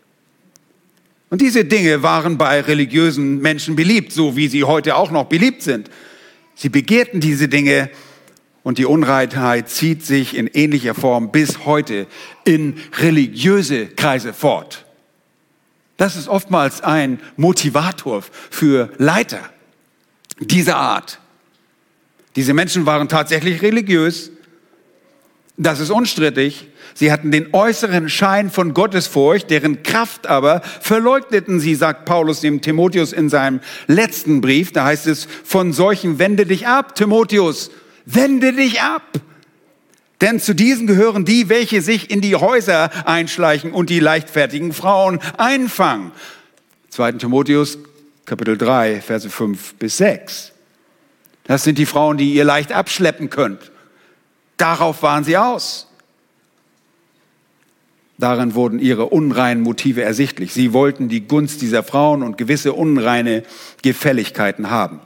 [1.31, 5.61] Und diese Dinge waren bei religiösen Menschen beliebt, so wie sie heute auch noch beliebt
[5.63, 5.89] sind.
[6.55, 7.89] Sie begehrten diese Dinge
[8.63, 12.05] und die Unreinheit zieht sich in ähnlicher Form bis heute
[12.43, 14.85] in religiöse Kreise fort.
[15.95, 19.39] Das ist oftmals ein Motivator für Leiter
[20.41, 21.19] dieser Art.
[22.35, 24.31] Diese Menschen waren tatsächlich religiös.
[25.61, 26.69] Das ist unstrittig.
[26.95, 32.61] Sie hatten den äußeren Schein von Gottesfurcht, deren Kraft aber verleugneten sie, sagt Paulus dem
[32.61, 34.71] Timotheus in seinem letzten Brief.
[34.71, 37.69] Da heißt es, von solchen wende dich ab, Timotheus,
[38.05, 39.03] wende dich ab.
[40.19, 45.19] Denn zu diesen gehören die, welche sich in die Häuser einschleichen und die leichtfertigen Frauen
[45.37, 46.11] einfangen.
[46.89, 47.13] 2.
[47.13, 47.77] Timotheus,
[48.25, 50.53] Kapitel 3, Verse 5 bis 6.
[51.43, 53.71] Das sind die Frauen, die ihr leicht abschleppen könnt.
[54.61, 55.87] Darauf waren sie aus.
[58.19, 60.53] Darin wurden ihre unreinen Motive ersichtlich.
[60.53, 63.41] Sie wollten die Gunst dieser Frauen und gewisse unreine
[63.81, 64.99] Gefälligkeiten haben.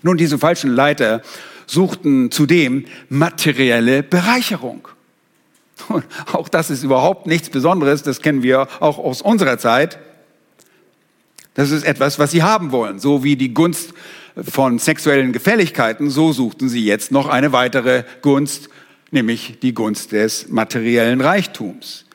[0.00, 1.20] Nun, diese falschen Leiter
[1.66, 4.88] suchten zudem materielle Bereicherung.
[5.88, 9.98] Und auch das ist überhaupt nichts Besonderes, das kennen wir auch aus unserer Zeit.
[11.52, 13.00] Das ist etwas, was sie haben wollen.
[13.00, 13.92] So wie die Gunst
[14.36, 18.68] von sexuellen Gefälligkeiten, so suchten sie jetzt noch eine weitere Gunst,
[19.10, 22.06] nämlich die Gunst des materiellen Reichtums.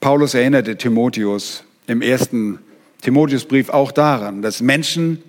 [0.00, 2.58] Paulus erinnerte Timotheus im ersten
[3.02, 5.22] Timotheusbrief auch daran, dass Menschen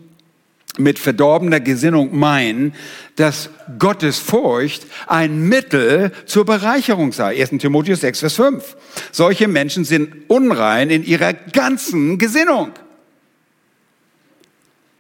[0.77, 2.73] mit verdorbener Gesinnung meinen,
[3.15, 7.39] dass Gottes Furcht ein Mittel zur Bereicherung sei.
[7.39, 7.61] 1.
[7.61, 8.77] Timotheus 6, Vers 5.
[9.11, 12.71] Solche Menschen sind unrein in ihrer ganzen Gesinnung.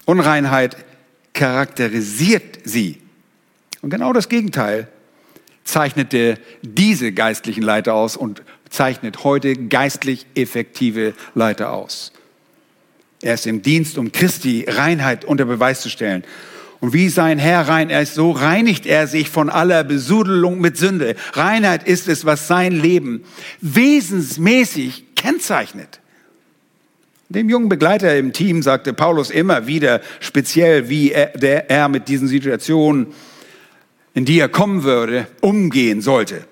[0.05, 0.77] Unreinheit
[1.33, 3.01] charakterisiert sie.
[3.81, 4.87] Und genau das Gegenteil
[5.63, 12.13] zeichnete diese geistlichen Leiter aus und zeichnet heute geistlich effektive Leiter aus.
[13.21, 16.23] Er ist im Dienst, um Christi Reinheit unter Beweis zu stellen.
[16.79, 21.15] Und wie sein Herr rein ist, so reinigt er sich von aller Besudelung mit Sünde.
[21.33, 23.23] Reinheit ist es, was sein Leben
[23.61, 25.99] wesensmäßig kennzeichnet.
[27.29, 32.07] Dem jungen Begleiter im Team sagte Paulus immer wieder speziell, wie er, der, er mit
[32.07, 33.07] diesen Situationen,
[34.13, 36.45] in die er kommen würde, umgehen sollte.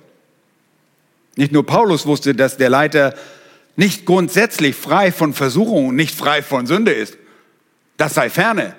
[1.35, 3.13] Nicht nur Paulus wusste, dass der Leiter
[3.75, 7.17] nicht grundsätzlich frei von Versuchung, nicht frei von Sünde ist.
[7.97, 8.75] Das sei ferne.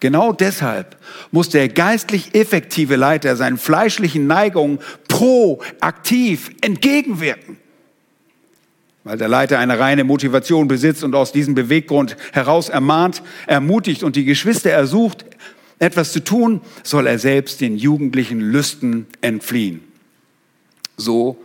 [0.00, 0.96] Genau deshalb
[1.30, 7.56] muss der geistlich effektive Leiter seinen fleischlichen Neigungen proaktiv entgegenwirken.
[9.04, 14.16] Weil der Leiter eine reine Motivation besitzt und aus diesem Beweggrund heraus ermahnt, ermutigt und
[14.16, 15.24] die Geschwister ersucht,
[15.78, 19.80] etwas zu tun, soll er selbst den jugendlichen Lüsten entfliehen.
[20.96, 21.38] So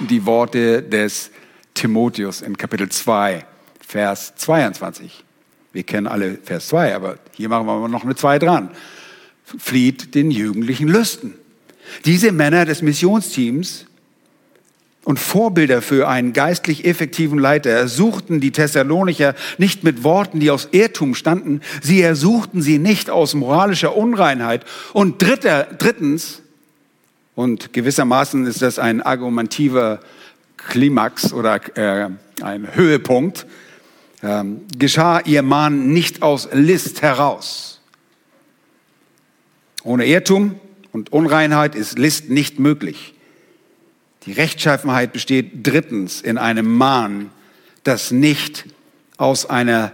[0.00, 1.30] die Worte des
[1.78, 3.44] Timotheus in Kapitel 2,
[3.86, 5.24] Vers 22.
[5.72, 8.70] Wir kennen alle Vers 2, aber hier machen wir noch eine 2 dran.
[9.44, 11.34] Flieht den jugendlichen Lüsten.
[12.04, 13.86] Diese Männer des Missionsteams
[15.04, 20.68] und Vorbilder für einen geistlich effektiven Leiter ersuchten die Thessalonicher nicht mit Worten, die aus
[20.72, 24.64] Irrtum standen, sie ersuchten sie nicht aus moralischer Unreinheit.
[24.94, 26.42] Und dritter, drittens,
[27.36, 30.00] und gewissermaßen ist das ein argumentiver
[30.58, 32.10] Klimax oder äh,
[32.42, 33.46] ein Höhepunkt,
[34.22, 37.80] ähm, geschah ihr Mahn nicht aus List heraus.
[39.84, 40.60] Ohne Irrtum
[40.92, 43.14] und Unreinheit ist List nicht möglich.
[44.26, 47.30] Die Rechtschaffenheit besteht drittens in einem Mahn,
[47.84, 48.66] das nicht
[49.16, 49.92] aus einer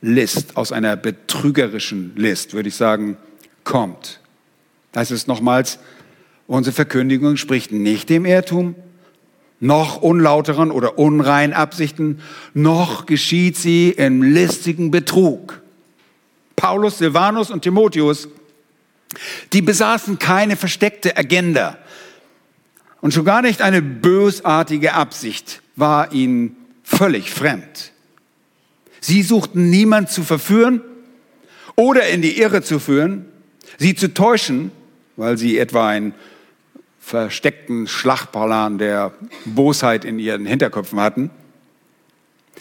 [0.00, 3.16] List, aus einer betrügerischen List, würde ich sagen,
[3.64, 4.20] kommt.
[4.92, 5.78] Das ist nochmals,
[6.46, 8.76] unsere Verkündigung spricht nicht dem Irrtum,
[9.64, 12.20] noch unlauteren oder unreinen Absichten,
[12.52, 15.62] noch geschieht sie im listigen Betrug.
[16.54, 18.28] Paulus, Silvanus und Timotheus,
[19.54, 21.78] die besaßen keine versteckte Agenda
[23.00, 27.92] und schon gar nicht eine bösartige Absicht war ihnen völlig fremd.
[29.00, 30.82] Sie suchten niemand zu verführen
[31.74, 33.24] oder in die Irre zu führen,
[33.78, 34.72] sie zu täuschen,
[35.16, 36.12] weil sie etwa ein
[37.04, 39.12] versteckten Schlachtplan der
[39.44, 41.30] Bosheit in ihren Hinterköpfen hatten.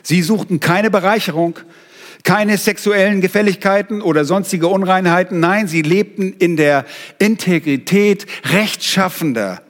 [0.02, 1.60] Sie suchten keine Bereicherung,
[2.24, 5.40] keine sexuellen Gefälligkeiten oder sonstige Unreinheiten.
[5.40, 6.86] Nein, sie lebten in der
[7.20, 9.62] Integrität rechtschaffender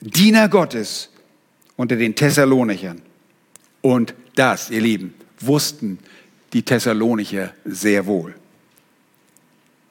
[0.00, 1.10] Diener Gottes
[1.76, 3.02] unter den Thessalonichern.
[3.82, 5.98] Und das, ihr Lieben, wussten
[6.54, 8.34] die Thessalonicher sehr wohl.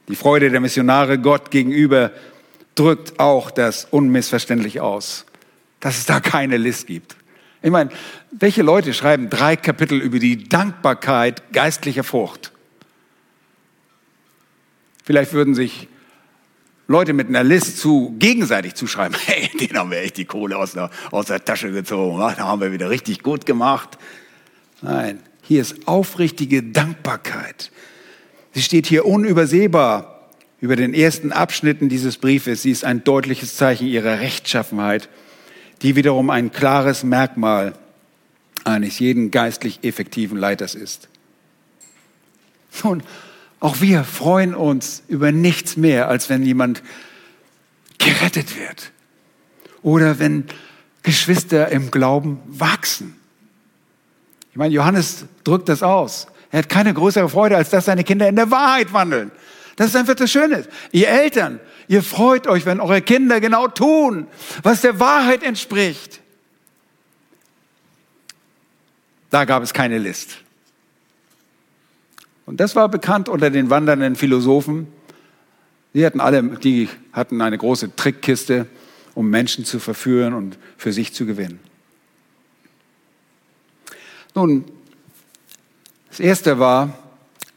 [0.08, 2.12] Die Freude der Missionare Gott gegenüber
[2.76, 5.26] drückt auch das unmissverständlich aus,
[5.80, 7.16] dass es da keine List gibt.
[7.62, 7.90] Ich meine,
[8.32, 12.52] welche Leute schreiben drei Kapitel über die Dankbarkeit geistlicher Frucht?
[15.04, 15.88] Vielleicht würden sich
[16.88, 20.74] Leute mit einer List zu gegenseitig zuschreiben, hey, den haben wir echt die Kohle aus
[20.74, 23.98] der, aus der Tasche gezogen, da haben wir wieder richtig gut gemacht.
[24.82, 27.72] Nein, hier ist aufrichtige Dankbarkeit.
[28.54, 30.15] Sie steht hier unübersehbar
[30.62, 32.62] über den ersten Abschnitten dieses Briefes.
[32.62, 35.10] Sie ist ein deutliches Zeichen ihrer Rechtschaffenheit,
[35.82, 37.74] die wiederum ein klares Merkmal
[38.64, 41.08] eines jeden geistlich effektiven Leiters ist.
[42.84, 43.04] Nun,
[43.60, 46.84] auch wir freuen uns über nichts mehr, als wenn jemand
[47.98, 48.92] gerettet wird
[49.82, 50.46] oder wenn
[51.04, 53.16] Geschwister im Glauben wachsen.
[54.52, 56.28] Ich meine, Johannes drückt das aus.
[56.52, 59.32] Er hat keine größere Freude, als dass seine Kinder in der Wahrheit wandeln.
[59.76, 60.66] Das ist einfach das Schöne.
[60.92, 64.28] Ihr Eltern, ihr freut euch, wenn eure Kinder genau tun,
[64.64, 66.22] was der Wahrheit entspricht.
[69.30, 70.38] Da gab es keine List.
[72.46, 74.88] Und das war bekannt unter den wandernden Philosophen.
[75.94, 78.68] Die hatten alle, die hatten eine große Trickkiste,
[79.14, 81.60] um Menschen zu verführen und für sich zu gewinnen.
[84.36, 84.66] Nun,
[86.10, 86.98] das erste war,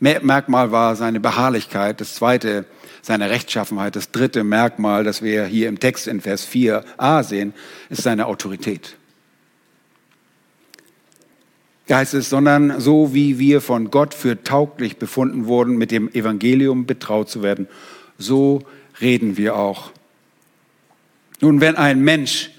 [0.01, 2.67] Merkmal war seine Beharrlichkeit, das zweite
[3.03, 7.55] seine Rechtschaffenheit, das dritte Merkmal, das wir hier im Text in Vers 4a sehen,
[7.89, 8.97] ist seine Autorität.
[11.87, 16.13] Da heißt es, sondern so wie wir von Gott für tauglich befunden wurden, mit dem
[16.13, 17.67] Evangelium betraut zu werden,
[18.19, 18.63] so
[19.01, 19.91] reden wir auch.
[21.41, 22.51] Nun, wenn ein Mensch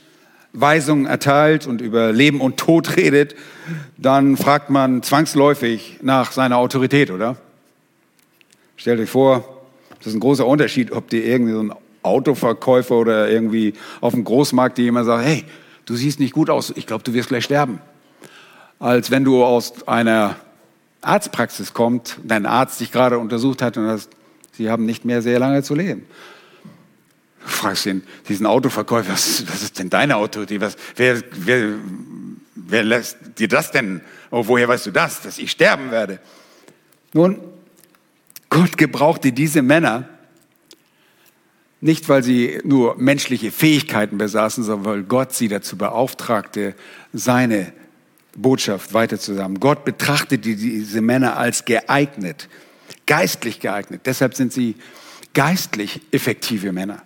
[0.53, 3.35] Weisungen erteilt und über Leben und Tod redet,
[3.97, 7.37] dann fragt man zwangsläufig nach seiner Autorität, oder?
[8.77, 9.43] Stellt euch vor,
[9.97, 14.23] das ist ein großer Unterschied, ob dir irgendwie so ein Autoverkäufer oder irgendwie auf dem
[14.23, 15.43] Großmarkt dir jemand sagt, hey,
[15.85, 17.81] du siehst nicht gut aus, ich glaube, du wirst gleich sterben.
[18.79, 20.37] Als wenn du aus einer
[21.01, 24.09] Arztpraxis kommst, dein Arzt dich gerade untersucht hat und hast,
[24.53, 26.05] sie haben nicht mehr sehr lange zu leben.
[27.49, 30.61] Du fragst den, diesen Autoverkäufer, was, was ist denn deine Autorität?
[30.61, 31.73] Was, wer, wer,
[32.53, 34.01] wer lässt dir das denn?
[34.29, 36.19] Oh, woher weißt du das, dass ich sterben werde?
[37.11, 37.39] Nun,
[38.51, 40.07] Gott gebrauchte diese Männer
[41.81, 46.75] nicht, weil sie nur menschliche Fähigkeiten besaßen, sondern weil Gott sie dazu beauftragte,
[47.13, 47.73] seine
[48.35, 49.59] Botschaft weiter zusammen.
[49.59, 52.47] Gott betrachtete diese Männer als geeignet,
[53.07, 54.01] geistlich geeignet.
[54.05, 54.75] Deshalb sind sie
[55.33, 57.01] geistlich effektive Männer.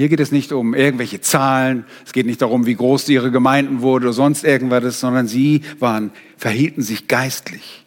[0.00, 3.82] Hier geht es nicht um irgendwelche Zahlen, es geht nicht darum, wie groß ihre Gemeinden
[3.82, 7.84] wurde oder sonst irgendwas, sondern sie waren, verhielten sich geistlich.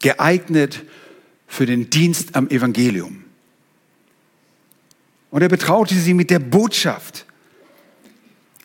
[0.00, 0.84] Geeignet
[1.48, 3.24] für den Dienst am Evangelium.
[5.32, 7.26] Und er betraute sie mit der Botschaft,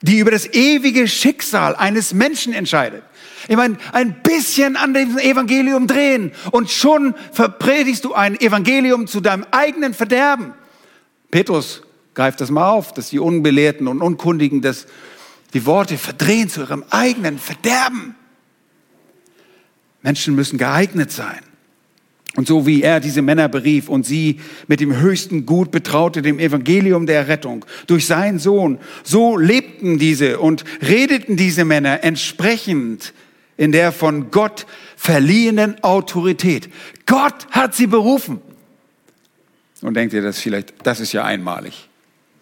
[0.04, 3.02] die über das ewige Schicksal eines Menschen entscheidet.
[3.48, 9.20] Ich meine, ein bisschen an dem Evangelium drehen und schon verpredigst du ein Evangelium zu
[9.20, 10.54] deinem eigenen Verderben.
[11.32, 11.82] Petrus
[12.18, 14.88] greift das mal auf, dass die Unbelehrten und Unkundigen das,
[15.54, 18.16] die Worte verdrehen zu ihrem eigenen Verderben.
[20.02, 21.42] Menschen müssen geeignet sein.
[22.36, 26.40] Und so wie er diese Männer berief und sie mit dem höchsten Gut betraute, dem
[26.40, 33.14] Evangelium der Rettung, durch seinen Sohn, so lebten diese und redeten diese Männer entsprechend
[33.58, 34.66] in der von Gott
[34.96, 36.70] verliehenen Autorität.
[37.06, 38.42] Gott hat sie berufen.
[39.84, 41.87] Und denkt ihr, das vielleicht, das ist ja einmalig.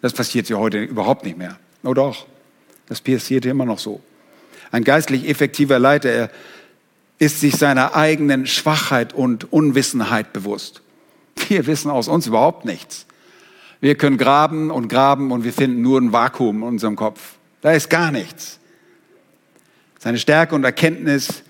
[0.06, 1.58] Das passiert ja heute überhaupt nicht mehr.
[1.82, 2.26] Oh doch,
[2.86, 4.00] das passiert immer noch so.
[4.70, 6.30] Ein geistlich effektiver Leiter, er
[7.18, 10.80] ist sich seiner eigenen Schwachheit und Unwissenheit bewusst.
[11.48, 13.06] Wir wissen aus uns überhaupt nichts.
[13.80, 17.34] Wir können graben und graben und wir finden nur ein Vakuum in unserem Kopf.
[17.60, 18.60] Da ist gar nichts.
[19.98, 21.42] Seine Stärke und Erkenntnis,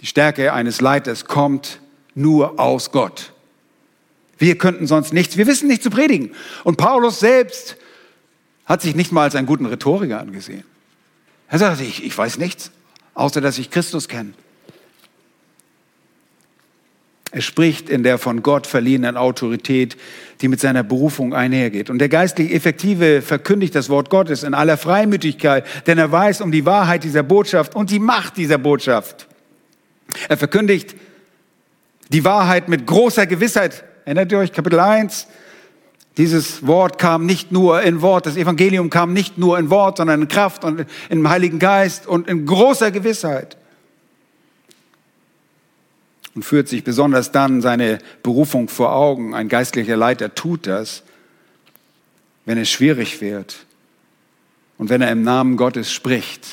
[0.00, 1.78] die Stärke eines Leiters kommt
[2.14, 3.34] nur aus Gott.
[4.38, 6.32] Wir könnten sonst nichts, wir wissen nicht zu predigen.
[6.64, 7.76] Und Paulus selbst
[8.64, 10.64] hat sich nicht mal als einen guten Rhetoriker angesehen.
[11.48, 12.70] Er sagt, ich, ich weiß nichts,
[13.14, 14.32] außer dass ich Christus kenne.
[17.32, 19.96] Er spricht in der von Gott verliehenen Autorität,
[20.40, 21.90] die mit seiner Berufung einhergeht.
[21.90, 26.50] Und der geistlich Effektive verkündigt das Wort Gottes in aller Freimütigkeit, denn er weiß um
[26.50, 29.26] die Wahrheit dieser Botschaft und die Macht dieser Botschaft.
[30.28, 30.94] Er verkündigt
[32.08, 33.84] die Wahrheit mit großer Gewissheit.
[34.06, 35.26] Erinnert ihr euch, Kapitel 1?
[36.16, 40.22] Dieses Wort kam nicht nur in Wort, das Evangelium kam nicht nur in Wort, sondern
[40.22, 43.58] in Kraft und im Heiligen Geist und in großer Gewissheit
[46.36, 49.34] und führt sich besonders dann seine Berufung vor Augen.
[49.34, 51.02] Ein geistlicher Leiter tut das,
[52.44, 53.66] wenn es schwierig wird
[54.78, 56.46] und wenn er im Namen Gottes spricht.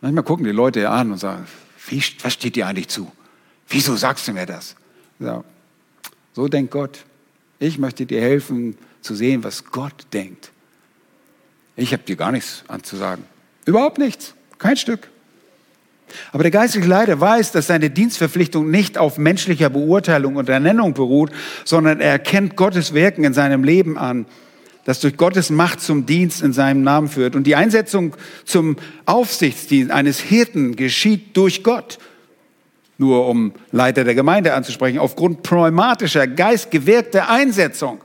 [0.00, 1.46] Manchmal gucken die Leute an und sagen,
[1.86, 3.12] wie, was steht dir eigentlich zu?
[3.68, 4.74] Wieso sagst du mir das?
[5.18, 5.44] Ja,
[6.32, 7.04] so denkt Gott.
[7.58, 10.50] Ich möchte dir helfen zu sehen, was Gott denkt.
[11.76, 13.24] Ich habe dir gar nichts anzusagen.
[13.64, 14.34] Überhaupt nichts.
[14.58, 15.08] Kein Stück.
[16.32, 21.30] Aber der geistliche Leiter weiß, dass seine Dienstverpflichtung nicht auf menschlicher Beurteilung und Ernennung beruht,
[21.64, 24.26] sondern er erkennt Gottes Wirken in seinem Leben an,
[24.84, 27.34] das durch Gottes Macht zum Dienst in seinem Namen führt.
[27.34, 31.98] Und die Einsetzung zum Aufsichtsdienst eines Hirten geschieht durch Gott.
[32.96, 38.00] Nur um Leiter der Gemeinde anzusprechen, aufgrund pneumatischer, geistgewirkter Einsetzung.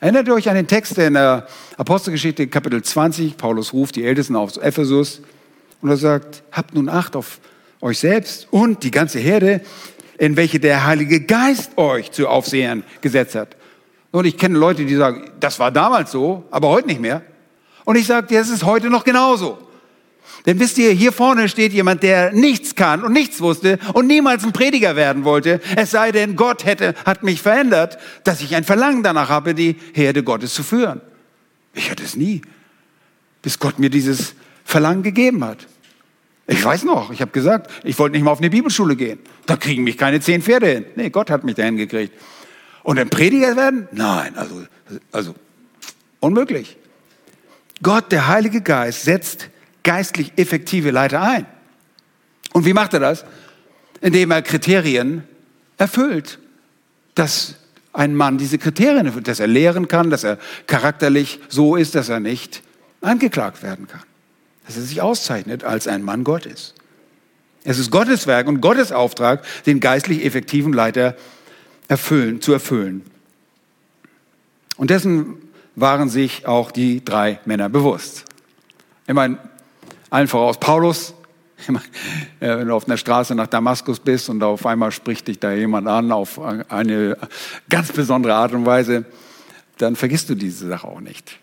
[0.00, 3.36] Erinnert ihr euch an den Text in der Apostelgeschichte Kapitel 20?
[3.36, 5.22] Paulus ruft die Ältesten aus Ephesus
[5.80, 7.40] und er sagt, habt nun Acht auf
[7.80, 9.60] euch selbst und die ganze Herde,
[10.18, 13.56] in welche der Heilige Geist euch zu Aufsehern gesetzt hat.
[14.10, 17.22] Und ich kenne Leute, die sagen, das war damals so, aber heute nicht mehr.
[17.84, 19.58] Und ich sage dir, es ist heute noch genauso.
[20.46, 24.44] Denn wisst ihr, hier vorne steht jemand, der nichts kann und nichts wusste und niemals
[24.44, 28.64] ein Prediger werden wollte, es sei denn, Gott hätte, hat mich verändert, dass ich ein
[28.64, 31.00] Verlangen danach habe, die Herde Gottes zu führen.
[31.74, 32.42] Ich hatte es nie,
[33.42, 34.34] bis Gott mir dieses
[34.64, 35.66] Verlangen gegeben hat.
[36.46, 39.18] Ich weiß noch, ich habe gesagt, ich wollte nicht mal auf eine Bibelschule gehen.
[39.44, 40.86] Da kriegen mich keine zehn Pferde hin.
[40.96, 42.14] Nee, Gott hat mich dahin gekriegt.
[42.82, 43.86] Und ein Prediger werden?
[43.92, 44.64] Nein, also,
[45.12, 45.34] also
[46.20, 46.78] unmöglich.
[47.82, 49.50] Gott, der Heilige Geist, setzt
[49.88, 51.46] geistlich effektive Leiter ein.
[52.52, 53.24] Und wie macht er das?
[54.00, 55.24] Indem er Kriterien
[55.78, 56.38] erfüllt,
[57.14, 57.54] dass
[57.92, 62.08] ein Mann diese Kriterien erfüllt, dass er lehren kann, dass er charakterlich so ist, dass
[62.08, 62.62] er nicht
[63.00, 64.02] angeklagt werden kann
[64.68, 66.74] dass er sich auszeichnet als ein Mann Gottes.
[67.64, 71.16] Es ist Gottes Werk und Gottes Auftrag, den geistlich effektiven Leiter
[71.88, 73.02] erfüllen, zu erfüllen.
[74.76, 75.38] Und dessen
[75.74, 78.26] waren sich auch die drei Männer bewusst.
[79.06, 79.38] Ich meine,
[80.10, 81.14] allen voraus Paulus,
[82.40, 85.88] wenn du auf einer Straße nach Damaskus bist und auf einmal spricht dich da jemand
[85.88, 87.16] an auf eine
[87.68, 89.04] ganz besondere Art und Weise,
[89.76, 91.38] dann vergisst du diese Sache auch nicht.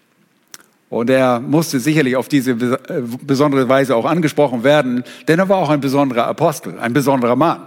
[0.90, 5.58] Und er musste sicherlich auf diese äh, besondere Weise auch angesprochen werden, denn er war
[5.58, 7.66] auch ein besonderer Apostel, ein besonderer Mann.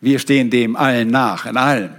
[0.00, 1.90] Wir stehen dem allen nach, in allem.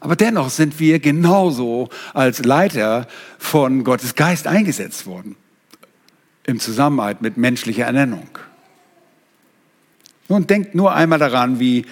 [0.00, 3.06] Aber dennoch sind wir genauso als Leiter
[3.38, 5.36] von Gottes Geist eingesetzt worden.
[6.46, 8.28] Im Zusammenhalt mit menschlicher Ernennung.
[10.28, 11.86] Nun denkt nur einmal daran, wie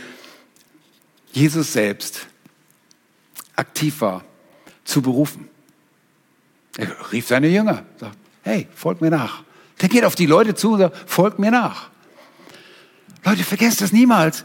[1.33, 2.27] Jesus selbst
[3.57, 4.25] aktiv war,
[4.85, 5.49] zu berufen.
[6.77, 9.43] Er rief seine Jünger, sagt, hey, folgt mir nach.
[9.81, 11.91] Der geht auf die Leute zu und sagt, folgt mir nach.
[13.25, 14.45] Leute, vergesst das niemals.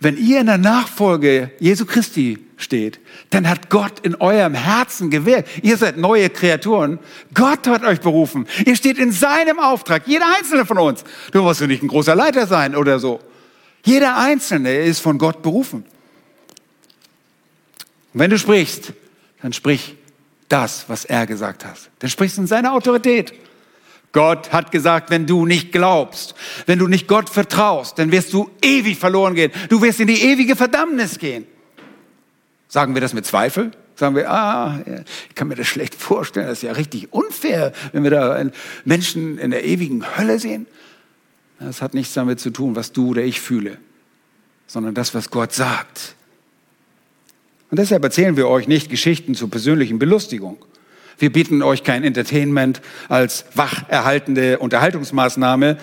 [0.00, 3.00] Wenn ihr in der Nachfolge Jesu Christi steht,
[3.30, 5.46] dann hat Gott in eurem Herzen gewählt.
[5.62, 6.98] Ihr seid neue Kreaturen.
[7.34, 8.46] Gott hat euch berufen.
[8.64, 10.06] Ihr steht in seinem Auftrag.
[10.06, 11.04] Jeder einzelne von uns.
[11.32, 13.20] Du musst nicht ein großer Leiter sein oder so.
[13.84, 15.84] Jeder einzelne ist von Gott berufen.
[18.12, 18.92] Und wenn du sprichst,
[19.42, 19.96] dann sprich
[20.48, 21.90] das, was er gesagt hat.
[22.00, 23.32] Dann sprichst du in seiner Autorität.
[24.12, 26.34] Gott hat gesagt, wenn du nicht glaubst,
[26.66, 29.52] wenn du nicht Gott vertraust, dann wirst du ewig verloren gehen.
[29.68, 31.46] Du wirst in die ewige Verdammnis gehen.
[32.70, 33.72] Sagen wir das mit Zweifel?
[33.96, 34.78] Sagen wir, ah,
[35.28, 38.42] ich kann mir das schlecht vorstellen, das ist ja richtig unfair, wenn wir da
[38.84, 40.66] Menschen in der ewigen Hölle sehen.
[41.58, 43.78] Das hat nichts damit zu tun, was du oder ich fühle,
[44.68, 46.14] sondern das, was Gott sagt.
[47.70, 50.64] Und deshalb erzählen wir euch nicht Geschichten zur persönlichen Belustigung.
[51.18, 55.76] Wir bieten euch kein Entertainment als wacherhaltende Unterhaltungsmaßnahme.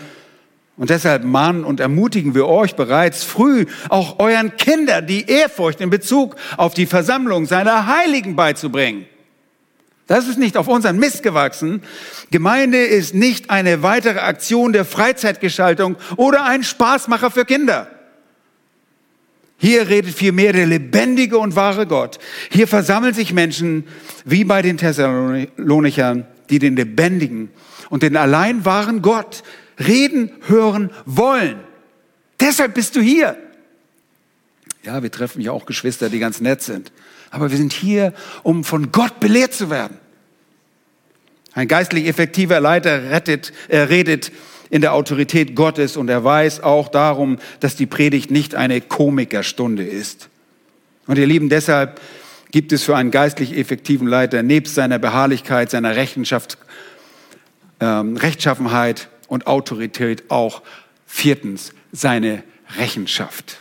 [0.77, 5.89] Und deshalb mahnen und ermutigen wir euch bereits früh, auch euren Kindern die Ehrfurcht in
[5.89, 9.07] Bezug auf die Versammlung seiner Heiligen beizubringen.
[10.05, 11.81] Das ist nicht auf unseren Mist gewachsen.
[12.31, 17.87] Gemeinde ist nicht eine weitere Aktion der Freizeitgestaltung oder ein Spaßmacher für Kinder.
[19.57, 22.19] Hier redet vielmehr der lebendige und wahre Gott.
[22.51, 23.85] Hier versammeln sich Menschen
[24.23, 27.49] wie bei den Thessalonichern, die den lebendigen
[27.89, 29.43] und den allein wahren Gott
[29.79, 31.59] reden, hören wollen.
[32.39, 33.37] Deshalb bist du hier.
[34.83, 36.91] Ja, wir treffen ja auch Geschwister, die ganz nett sind.
[37.29, 38.13] Aber wir sind hier,
[38.43, 39.97] um von Gott belehrt zu werden.
[41.53, 44.31] Ein geistlich effektiver Leiter rettet, äh, redet
[44.69, 49.83] in der Autorität Gottes und er weiß auch darum, dass die Predigt nicht eine Komikerstunde
[49.83, 50.29] ist.
[51.07, 51.99] Und ihr Lieben, deshalb
[52.51, 56.57] gibt es für einen geistlich effektiven Leiter nebst seiner Beharrlichkeit, seiner Rechenschaft,
[57.79, 60.61] ähm, Rechtschaffenheit und Autorität auch
[61.05, 62.43] viertens seine
[62.77, 63.57] Rechenschaft.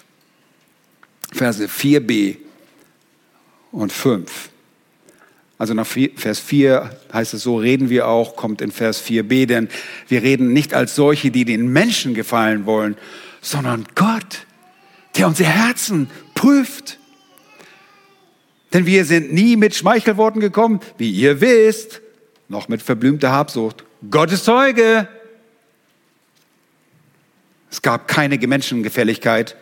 [1.32, 2.38] Verse 4b
[3.72, 4.50] und 5.
[5.58, 9.68] Also nach Vers 4 heißt es so, reden wir auch, kommt in Vers 4b, denn
[10.08, 12.96] wir reden nicht als solche, die den Menschen gefallen wollen,
[13.40, 14.46] sondern Gott,
[15.16, 16.98] der unsere Herzen prüft.
[18.74, 22.02] Denn wir sind nie mit Schmeichelworten gekommen, wie ihr wisst,
[22.48, 23.84] noch mit verblümter Habsucht.
[24.10, 25.08] Gottes Zeuge.
[27.76, 29.54] Es gab keine Menschengefälligkeit,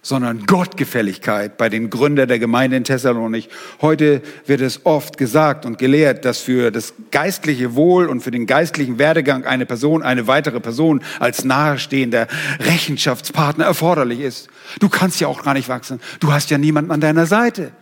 [0.00, 3.48] sondern Gottgefälligkeit bei den Gründern der Gemeinde in Thessalonik.
[3.80, 8.46] Heute wird es oft gesagt und gelehrt, dass für das geistliche Wohl und für den
[8.46, 12.28] geistlichen Werdegang eine Person, eine weitere Person als nahestehender
[12.60, 14.48] Rechenschaftspartner erforderlich ist.
[14.78, 16.00] Du kannst ja auch gar nicht wachsen.
[16.20, 17.72] Du hast ja niemanden an deiner Seite.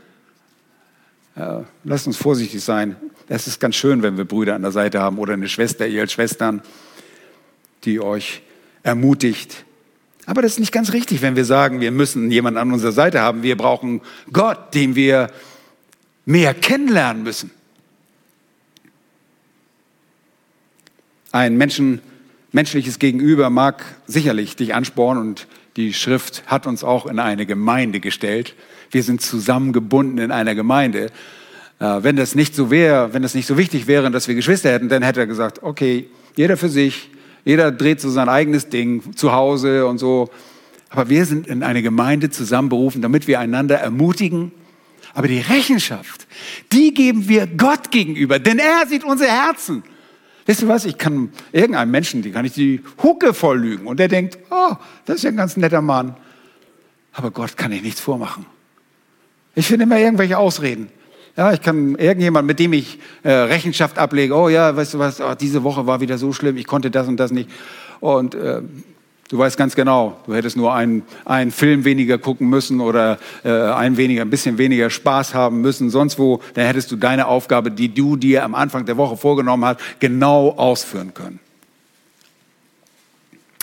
[1.37, 2.97] Ja, lasst uns vorsichtig sein.
[3.29, 6.01] Es ist ganz schön, wenn wir Brüder an der Seite haben oder eine Schwester, ihr
[6.01, 6.63] als Schwestern,
[7.85, 8.41] die euch
[8.83, 9.64] ermutigt,
[10.31, 13.20] aber das ist nicht ganz richtig, wenn wir sagen, wir müssen jemanden an unserer Seite
[13.20, 13.43] haben.
[13.43, 14.01] Wir brauchen
[14.33, 15.28] Gott, den wir
[16.24, 17.51] mehr kennenlernen müssen.
[21.33, 22.01] Ein Menschen,
[22.53, 27.99] menschliches Gegenüber mag sicherlich dich anspornen und die Schrift hat uns auch in eine Gemeinde
[27.99, 28.55] gestellt.
[28.93, 31.11] Wir sind zusammengebunden in einer Gemeinde.
[31.81, 34.70] Äh, wenn das nicht so wäre, wenn das nicht so wichtig wäre, dass wir Geschwister
[34.70, 37.11] hätten, dann hätte er gesagt, okay, jeder für sich,
[37.51, 40.30] jeder dreht so sein eigenes Ding zu Hause und so.
[40.88, 44.53] Aber wir sind in eine Gemeinde zusammenberufen, damit wir einander ermutigen.
[45.14, 46.28] Aber die Rechenschaft,
[46.72, 49.82] die geben wir Gott gegenüber, denn er sieht unsere Herzen.
[50.46, 50.84] Wisst ihr was?
[50.84, 54.76] Ich kann irgendeinem Menschen, die kann ich die Hucke voll lügen und der denkt, oh,
[55.05, 56.14] das ist ja ein ganz netter Mann.
[57.12, 58.46] Aber Gott kann ich nichts vormachen.
[59.57, 60.88] Ich finde immer irgendwelche Ausreden.
[61.41, 65.22] Ja, ich kann irgendjemand, mit dem ich äh, Rechenschaft ablege, oh ja, weißt du was,
[65.22, 67.49] oh, diese Woche war wieder so schlimm, ich konnte das und das nicht.
[68.01, 68.61] Und äh,
[69.30, 73.53] du weißt ganz genau, du hättest nur einen, einen Film weniger gucken müssen oder äh,
[73.53, 77.70] ein, weniger, ein bisschen weniger Spaß haben müssen, sonst wo, dann hättest du deine Aufgabe,
[77.70, 81.41] die du dir am Anfang der Woche vorgenommen hast, genau ausführen können.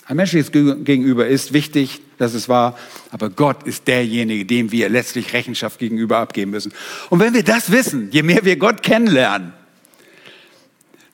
[0.09, 2.77] Ein menschliches Gegenüber ist wichtig, dass es wahr,
[3.11, 6.71] aber Gott ist derjenige, dem wir letztlich Rechenschaft gegenüber abgeben müssen.
[7.09, 9.51] Und wenn wir das wissen, je mehr wir Gott kennenlernen,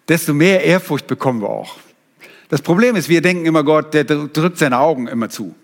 [0.08, 1.78] desto mehr Ehrfurcht bekommen wir auch.
[2.50, 5.56] Das Problem ist, wir denken immer, Gott, der drückt seine Augen immer zu.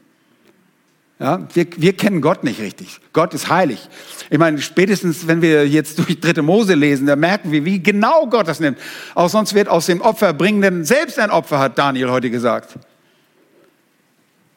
[1.20, 3.00] Ja, wir, wir kennen Gott nicht richtig.
[3.14, 3.90] Gott ist heilig.
[4.30, 8.26] Ich meine, spätestens, wenn wir jetzt durch dritte Mose lesen, da merken wir, wie genau
[8.28, 8.80] Gott das nimmt.
[9.14, 12.80] Auch sonst wird aus dem Opferbringenden selbst ein Opfer, hat Daniel heute gesagt.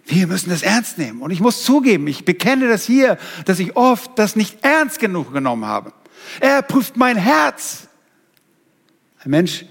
[0.05, 1.23] Wir müssen das ernst nehmen.
[1.23, 5.33] Und ich muss zugeben, ich bekenne das hier, dass ich oft das nicht ernst genug
[5.33, 5.93] genommen habe.
[6.41, 7.89] Er prüft mein Herz.
[9.25, 9.65] Ein Mensch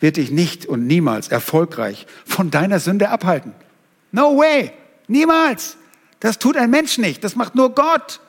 [0.00, 3.54] wird dich nicht und niemals erfolgreich von deiner Sünde abhalten.
[4.10, 4.72] No way.
[5.06, 5.76] Niemals.
[6.20, 8.20] Das tut ein Mensch nicht, das macht nur Gott.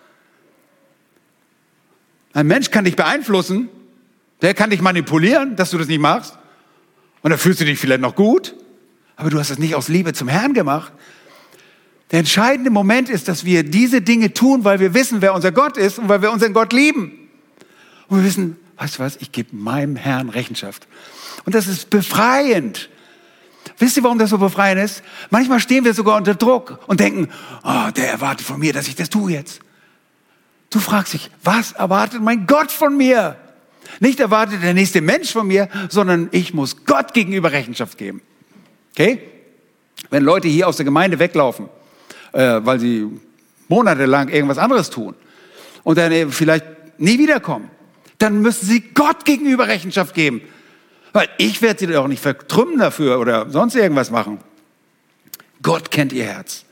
[2.33, 3.69] Ein Mensch kann dich beeinflussen,
[4.41, 6.37] der kann dich manipulieren, dass du das nicht machst.
[7.21, 8.55] Und dann fühlst du dich vielleicht noch gut,
[9.15, 10.91] aber du hast es nicht aus Liebe zum Herrn gemacht.
[12.13, 15.77] Der entscheidende Moment ist, dass wir diese Dinge tun, weil wir wissen, wer unser Gott
[15.77, 17.27] ist und weil wir unseren Gott lieben.
[18.07, 20.87] Und wir wissen, weißt du was, ich gebe meinem Herrn Rechenschaft.
[21.43, 22.91] Und das ist befreiend.
[23.79, 25.01] Wisst ihr, warum das so befreiend ist?
[25.31, 27.29] Manchmal stehen wir sogar unter Druck und denken,
[27.63, 29.61] oh, der erwartet von mir, dass ich das tue jetzt.
[30.69, 33.37] Du fragst dich, was erwartet mein Gott von mir?
[33.99, 38.21] Nicht erwartet der nächste Mensch von mir, sondern ich muss Gott gegenüber Rechenschaft geben.
[38.91, 39.19] Okay?
[40.11, 41.69] Wenn Leute hier aus der Gemeinde weglaufen,
[42.33, 43.07] äh, weil sie
[43.69, 45.15] monatelang irgendwas anderes tun
[45.83, 46.65] und dann vielleicht
[46.97, 47.69] nie wiederkommen,
[48.19, 50.41] dann müssen sie Gott gegenüber Rechenschaft geben.
[51.13, 54.39] Weil ich werde sie doch nicht vertrümmen dafür oder sonst irgendwas machen.
[55.61, 56.65] Gott kennt ihr Herz.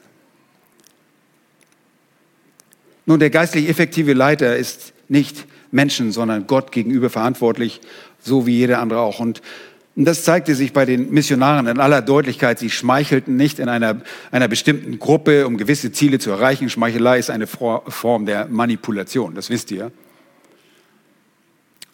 [3.05, 7.81] Nun, der geistlich effektive Leiter ist nicht Menschen, sondern Gott gegenüber verantwortlich,
[8.19, 9.19] so wie jeder andere auch.
[9.19, 9.41] Und
[9.95, 12.59] das zeigte sich bei den Missionaren in aller Deutlichkeit.
[12.59, 16.69] Sie schmeichelten nicht in einer, einer bestimmten Gruppe, um gewisse Ziele zu erreichen.
[16.69, 19.91] Schmeichelei ist eine Form der Manipulation, das wisst ihr.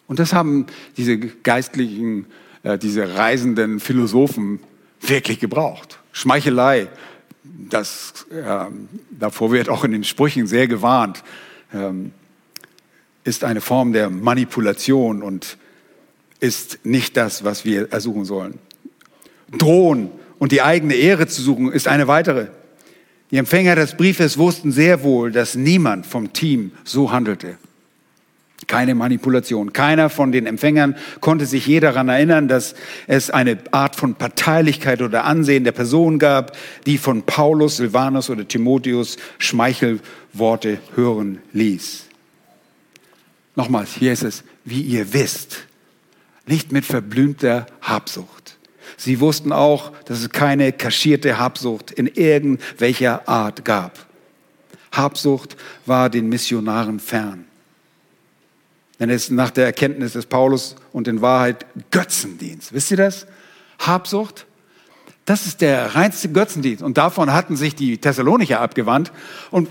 [0.06, 2.26] Und das haben diese geistlichen,
[2.62, 4.60] äh, diese reisenden Philosophen
[5.00, 5.98] wirklich gebraucht.
[6.12, 6.88] Schmeichelei,
[7.44, 8.66] das, äh,
[9.10, 11.24] davor wird auch in den Sprüchen sehr gewarnt,
[11.74, 12.12] ähm,
[13.24, 15.58] ist eine Form der Manipulation und
[16.40, 18.58] ist nicht das, was wir ersuchen sollen.
[19.56, 22.48] Drohen und die eigene Ehre zu suchen, ist eine weitere.
[23.30, 27.58] Die Empfänger des Briefes wussten sehr wohl, dass niemand vom Team so handelte.
[28.66, 29.72] Keine Manipulation.
[29.72, 32.74] Keiner von den Empfängern konnte sich je daran erinnern, dass
[33.06, 38.46] es eine Art von Parteilichkeit oder Ansehen der Person gab, die von Paulus, Silvanus oder
[38.46, 42.06] Timotheus Schmeichelworte hören ließ.
[43.56, 45.67] Nochmals, hier ist es, wie ihr wisst,
[46.48, 48.56] nicht mit verblümter Habsucht.
[48.96, 54.06] Sie wussten auch, dass es keine kaschierte Habsucht in irgendwelcher Art gab.
[54.92, 57.44] Habsucht war den Missionaren fern.
[58.98, 62.72] Denn es ist nach der Erkenntnis des Paulus und in Wahrheit Götzendienst.
[62.72, 63.26] Wisst ihr das?
[63.78, 64.46] Habsucht,
[65.24, 66.82] das ist der reinste Götzendienst.
[66.82, 69.12] Und davon hatten sich die Thessalonicher abgewandt.
[69.50, 69.68] Und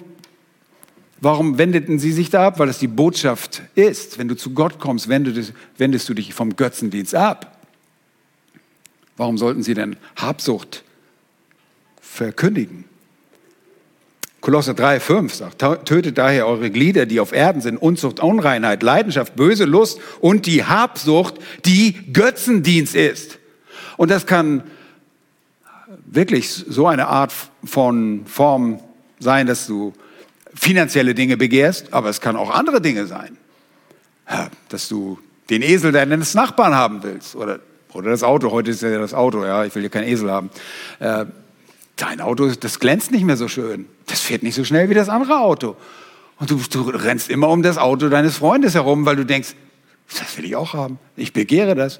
[1.22, 2.60] warum wendeten sie sich da ab?
[2.60, 4.18] Weil es die Botschaft ist.
[4.18, 7.58] Wenn du zu Gott kommst, wendest, wendest du dich vom Götzendienst ab.
[9.16, 10.84] Warum sollten sie denn Habsucht
[12.02, 12.86] verkündigen?
[14.40, 19.36] Kolosser 3, 5 sagt, tötet daher eure Glieder, die auf Erden sind, Unzucht, Unreinheit, Leidenschaft,
[19.36, 23.40] böse Lust und die Habsucht, die Götzendienst ist.
[23.98, 24.64] Und das kann
[26.06, 28.80] wirklich so eine Art von Form
[29.20, 29.94] sein, dass du
[30.58, 33.38] finanzielle Dinge begehrst, aber es kann auch andere Dinge sein.
[34.70, 37.60] Dass du den Esel deines Nachbarn haben willst oder,
[37.94, 38.52] oder das Auto.
[38.52, 40.50] Heute ist ja das Auto, ja, ich will ja keinen Esel haben.
[41.00, 41.26] Äh,
[41.96, 43.88] dein Auto, das glänzt nicht mehr so schön.
[44.08, 45.78] Das fährt nicht so schnell wie das andere Auto.
[46.40, 49.56] Und du, du rennst immer um das Auto deines Freundes herum, weil du denkst,
[50.20, 51.00] das will ich auch haben.
[51.16, 52.00] Ich begehre das.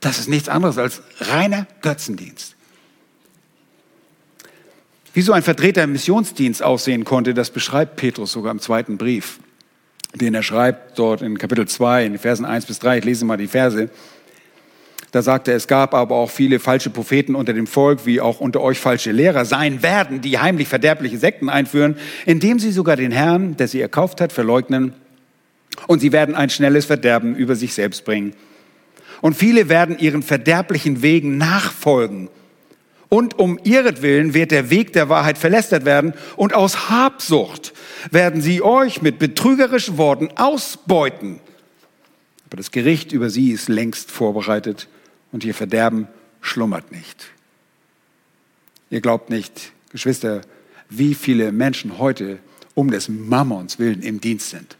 [0.00, 2.54] Das ist nichts anderes als reiner Götzendienst.
[5.18, 9.40] Wie so ein Vertreter im Missionsdienst aussehen konnte, das beschreibt Petrus sogar im zweiten Brief,
[10.14, 12.98] den er schreibt dort in Kapitel 2, in Versen 1 bis 3.
[12.98, 13.90] Ich lese mal die Verse.
[15.10, 18.38] Da sagte er, es gab aber auch viele falsche Propheten unter dem Volk, wie auch
[18.38, 23.10] unter euch falsche Lehrer sein werden, die heimlich verderbliche Sekten einführen, indem sie sogar den
[23.10, 24.92] Herrn, der sie erkauft hat, verleugnen.
[25.88, 28.34] Und sie werden ein schnelles Verderben über sich selbst bringen.
[29.20, 32.28] Und viele werden ihren verderblichen Wegen nachfolgen.
[33.08, 36.12] Und um ihretwillen wird der Weg der Wahrheit verlästert werden.
[36.36, 37.72] Und aus Habsucht
[38.10, 41.40] werden sie euch mit betrügerischen Worten ausbeuten.
[42.46, 44.88] Aber das Gericht über sie ist längst vorbereitet
[45.32, 46.08] und ihr Verderben
[46.40, 47.28] schlummert nicht.
[48.90, 50.42] Ihr glaubt nicht, Geschwister,
[50.88, 52.38] wie viele Menschen heute
[52.74, 54.76] um des Mammons willen im Dienst sind.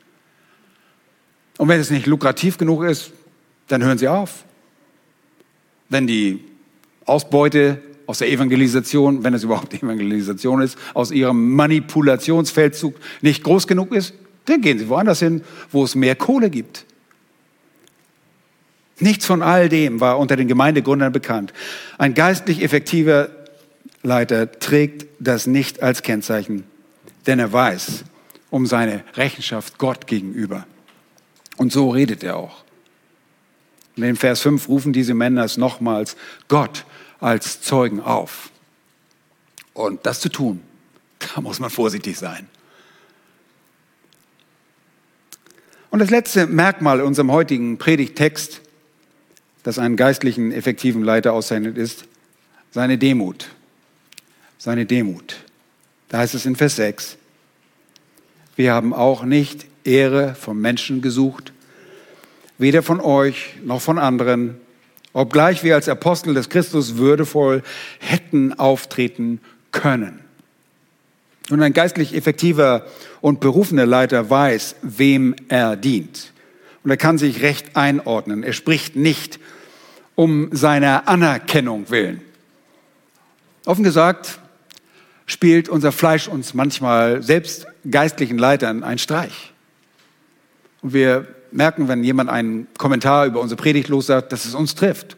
[1.59, 3.13] Und wenn es nicht lukrativ genug ist,
[3.67, 4.45] dann hören sie auf.
[5.89, 6.45] Wenn die
[7.05, 13.95] Ausbeute aus der Evangelisation, wenn es überhaupt Evangelisation ist, aus ihrem Manipulationsfeldzug nicht groß genug
[13.95, 14.15] ist,
[14.47, 16.87] dann gehen sie woanders hin, wo es mehr Kohle gibt.
[18.99, 21.53] Nichts von all dem war unter den Gemeindegründern bekannt.
[21.99, 23.29] Ein geistlich effektiver
[24.03, 26.65] Leiter trägt das nicht als Kennzeichen,
[27.27, 28.05] denn er weiß
[28.49, 30.67] um seine Rechenschaft Gott gegenüber.
[31.59, 32.65] Und so redet er auch.
[33.97, 36.17] In Vers 5 rufen diese Männer es nochmals
[36.49, 36.87] Gott
[37.21, 38.51] als Zeugen auf.
[39.75, 40.63] Und das zu tun,
[41.19, 42.49] da muss man vorsichtig sein.
[45.91, 48.61] Und das letzte Merkmal in unserem heutigen Predigtext,
[49.63, 52.05] das einen geistlichen, effektiven Leiter auszeichnet, ist
[52.71, 53.49] seine Demut.
[54.59, 55.37] Seine Demut.
[56.09, 57.17] Da heißt es in Vers 6,
[58.57, 61.53] wir haben auch nicht Ehre vom Menschen gesucht,
[62.59, 64.61] weder von euch noch von anderen,
[65.13, 67.63] obgleich wir als Apostel des Christus würdevoll
[67.99, 69.41] hätten auftreten
[69.73, 70.21] können.
[71.51, 72.87] Und ein geistlich effektiver
[73.21, 76.33] und berufener Leiter weiß, wem er dient.
[76.85, 78.43] Und er kann sich recht einordnen.
[78.43, 79.41] Er spricht nicht
[80.15, 82.21] um seiner Anerkennung willen.
[83.65, 84.41] Offen gesagt
[85.27, 89.53] spielt unser Fleisch uns manchmal selbst geistlichen Leitern einen Streich.
[90.83, 95.17] Und wir merken, wenn jemand einen Kommentar über unsere Predigt lossagt, dass es uns trifft.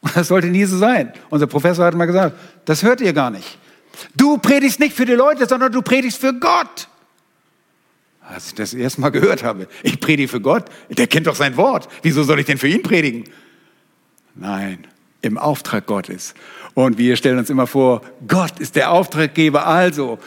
[0.00, 1.12] Und das sollte nie so sein.
[1.30, 3.58] Unser Professor hat mal gesagt, das hört ihr gar nicht.
[4.16, 6.88] Du predigst nicht für die Leute, sondern du predigst für Gott.
[8.20, 11.56] Als ich das erste Mal gehört habe, ich predige für Gott, der kennt doch sein
[11.56, 11.88] Wort.
[12.02, 13.24] Wieso soll ich denn für ihn predigen?
[14.34, 14.86] Nein,
[15.20, 16.34] im Auftrag Gottes.
[16.74, 20.18] Und wir stellen uns immer vor, Gott ist der Auftraggeber, also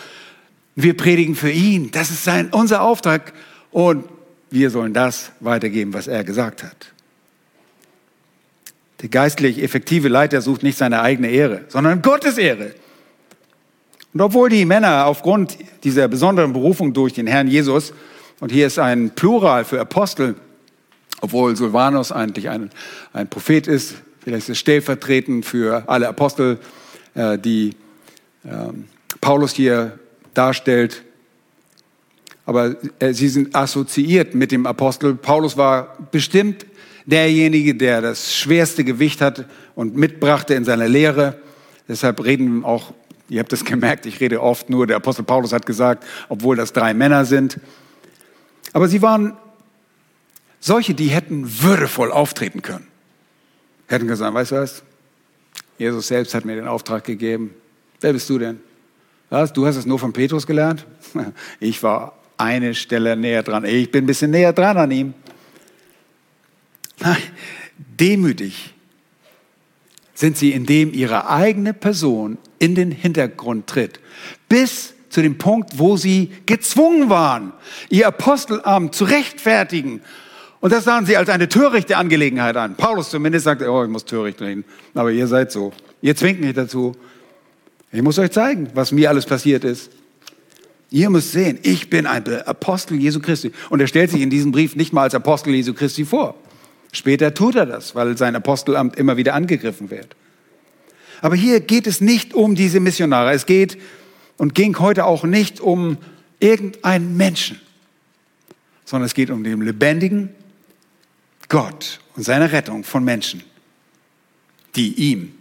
[0.76, 1.92] wir predigen für ihn.
[1.92, 3.34] Das ist sein, unser Auftrag.
[3.72, 4.06] Und
[4.50, 6.94] wir sollen das weitergeben, was er gesagt hat.
[9.02, 12.74] Der geistlich effektive Leiter sucht nicht seine eigene Ehre, sondern Gottes Ehre.
[14.14, 17.94] Und obwohl die Männer aufgrund dieser besonderen Berufung durch den Herrn Jesus,
[18.40, 20.36] und hier ist ein Plural für Apostel,
[21.22, 22.70] obwohl Silvanus eigentlich ein,
[23.14, 26.60] ein Prophet ist, vielleicht ist es stellvertretend für alle Apostel,
[27.16, 27.76] äh, die
[28.46, 28.86] ähm,
[29.22, 29.98] Paulus hier
[30.34, 31.04] darstellt,
[32.48, 35.16] aber äh, sie sind assoziiert mit dem Apostel.
[35.16, 36.66] Paulus war bestimmt
[37.06, 39.46] derjenige, der das schwerste Gewicht hat
[39.76, 41.42] und mitbrachte in seiner Lehre.
[41.90, 42.94] Deshalb reden auch,
[43.28, 46.72] ihr habt das gemerkt, ich rede oft nur, der Apostel Paulus hat gesagt, obwohl das
[46.72, 47.60] drei Männer sind.
[48.72, 49.36] Aber sie waren
[50.62, 52.88] solche, die hätten würdevoll auftreten können.
[53.88, 54.84] Hätten gesagt, weißt du was?
[55.78, 57.54] Jesus selbst hat mir den Auftrag gegeben.
[58.00, 58.62] Wer bist du denn?
[59.30, 59.52] Was?
[59.52, 60.86] Du hast es nur von Petrus gelernt?
[61.60, 63.66] Ich war eine Stelle näher dran.
[63.66, 65.14] Ich bin ein bisschen näher dran an ihm.
[68.00, 68.74] Demütig
[70.14, 74.00] sind sie, indem ihre eigene Person in den Hintergrund tritt.
[74.50, 77.54] Bis zu dem Punkt, wo sie gezwungen waren,
[77.90, 80.02] ihr Apostelamt zu rechtfertigen.
[80.60, 82.76] Und das sahen sie als eine törichte Angelegenheit an.
[82.76, 84.66] Paulus zumindest sagte, oh, ich muss töricht reden.
[84.96, 85.72] Aber ihr seid so.
[86.02, 86.96] Ihr zwingt mich dazu.
[87.92, 89.92] Ich muss euch zeigen, was mir alles passiert ist.
[90.90, 93.52] Ihr müsst sehen, ich bin ein Apostel Jesu Christi.
[93.70, 96.36] Und er stellt sich in diesem Brief nicht mal als Apostel Jesu Christi vor.
[96.94, 100.16] Später tut er das, weil sein Apostelamt immer wieder angegriffen wird.
[101.22, 103.34] Aber hier geht es nicht um diese Missionare.
[103.34, 103.78] Es geht
[104.38, 105.98] und ging heute auch nicht um
[106.40, 107.60] irgendeinen Menschen,
[108.86, 110.30] sondern es geht um den lebendigen
[111.50, 113.44] Gott und seine Rettung von Menschen,
[114.76, 115.34] die ihm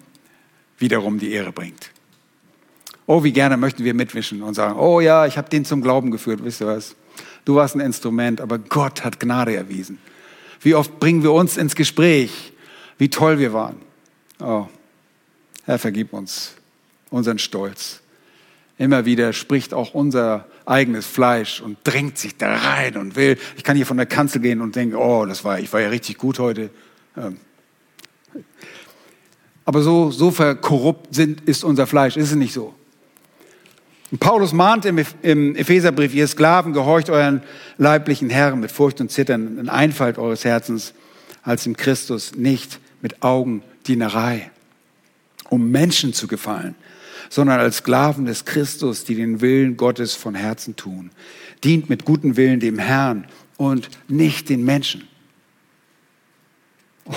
[0.78, 1.90] wiederum die Ehre bringt.
[3.06, 6.10] Oh, wie gerne möchten wir mitwischen und sagen, oh ja, ich habe den zum Glauben
[6.10, 6.96] geführt, wisst ihr was?
[7.44, 9.98] Du warst ein Instrument, aber Gott hat Gnade erwiesen.
[10.60, 12.52] Wie oft bringen wir uns ins Gespräch,
[12.98, 13.76] wie toll wir waren.
[14.40, 14.66] Oh,
[15.64, 16.54] Herr, vergib uns
[17.10, 18.00] unseren Stolz.
[18.78, 23.38] Immer wieder spricht auch unser eigenes Fleisch und drängt sich da rein und will.
[23.56, 25.88] Ich kann hier von der Kanzel gehen und denke, oh, das war, ich war ja
[25.88, 26.70] richtig gut heute.
[27.16, 27.38] Ähm.
[29.64, 32.74] Aber so, so verkorrupt sind, ist unser Fleisch, ist es nicht so?
[34.20, 37.42] Paulus mahnt im, im Epheserbrief, ihr Sklaven, gehorcht euren
[37.76, 40.94] leiblichen Herren mit Furcht und Zittern in Einfalt eures Herzens
[41.42, 44.50] als im Christus, nicht mit Augendienerei,
[45.50, 46.76] um Menschen zu gefallen,
[47.30, 51.10] sondern als Sklaven des Christus, die den Willen Gottes von Herzen tun.
[51.64, 53.26] Dient mit gutem Willen dem Herrn
[53.56, 55.02] und nicht den Menschen.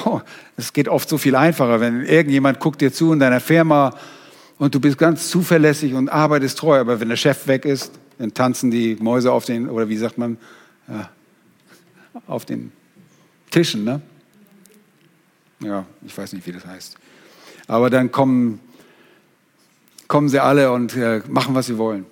[0.06, 0.22] Oh,
[0.58, 3.96] es geht oft so viel einfacher, wenn irgendjemand guckt dir zu in deiner Firma
[4.60, 8.34] und du bist ganz zuverlässig und arbeitest treu, aber wenn der Chef weg ist, dann
[8.34, 10.38] tanzen die Mäuse auf den, oder wie sagt man,
[10.88, 11.10] ja,
[12.28, 12.72] auf den
[13.50, 14.02] Tischen, ne?
[15.62, 16.98] Ja, ich weiß nicht, wie das heißt.
[17.68, 18.60] Aber dann kommen
[20.10, 22.06] kommen sie alle und äh, machen, was sie wollen.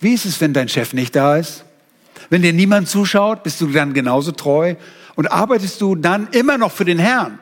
[0.00, 1.64] Wie ist es, wenn dein Chef nicht da ist?
[2.28, 4.74] Wenn dir niemand zuschaut, bist du dann genauso treu
[5.14, 7.38] und arbeitest du dann immer noch für den Herrn?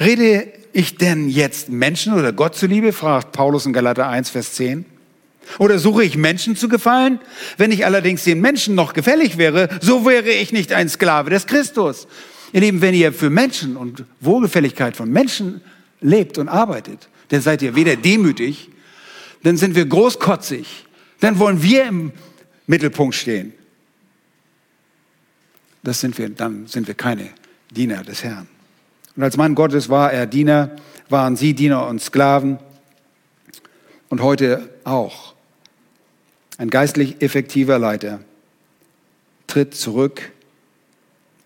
[0.00, 2.92] Rede ich denn jetzt Menschen oder Gott zuliebe?
[2.92, 4.84] fragt Paulus in Galater 1, Vers 10.
[5.58, 7.20] Oder suche ich Menschen zu gefallen?
[7.56, 11.46] Wenn ich allerdings den Menschen noch gefällig wäre, so wäre ich nicht ein Sklave des
[11.46, 12.06] Christus.
[12.52, 15.60] Ihr Lieben, wenn ihr für Menschen und Wohlgefälligkeit von Menschen
[16.00, 18.70] lebt und arbeitet, dann seid ihr weder demütig,
[19.42, 20.86] dann sind wir großkotzig,
[21.20, 22.12] dann wollen wir im
[22.66, 23.52] Mittelpunkt stehen.
[25.82, 27.30] Das sind wir, dann sind wir keine
[27.70, 28.48] Diener des Herrn.
[29.18, 30.70] Und als Mann Gottes war er Diener,
[31.08, 32.60] waren sie Diener und Sklaven
[34.10, 35.34] und heute auch.
[36.56, 38.20] Ein geistlich effektiver Leiter
[39.48, 40.30] tritt zurück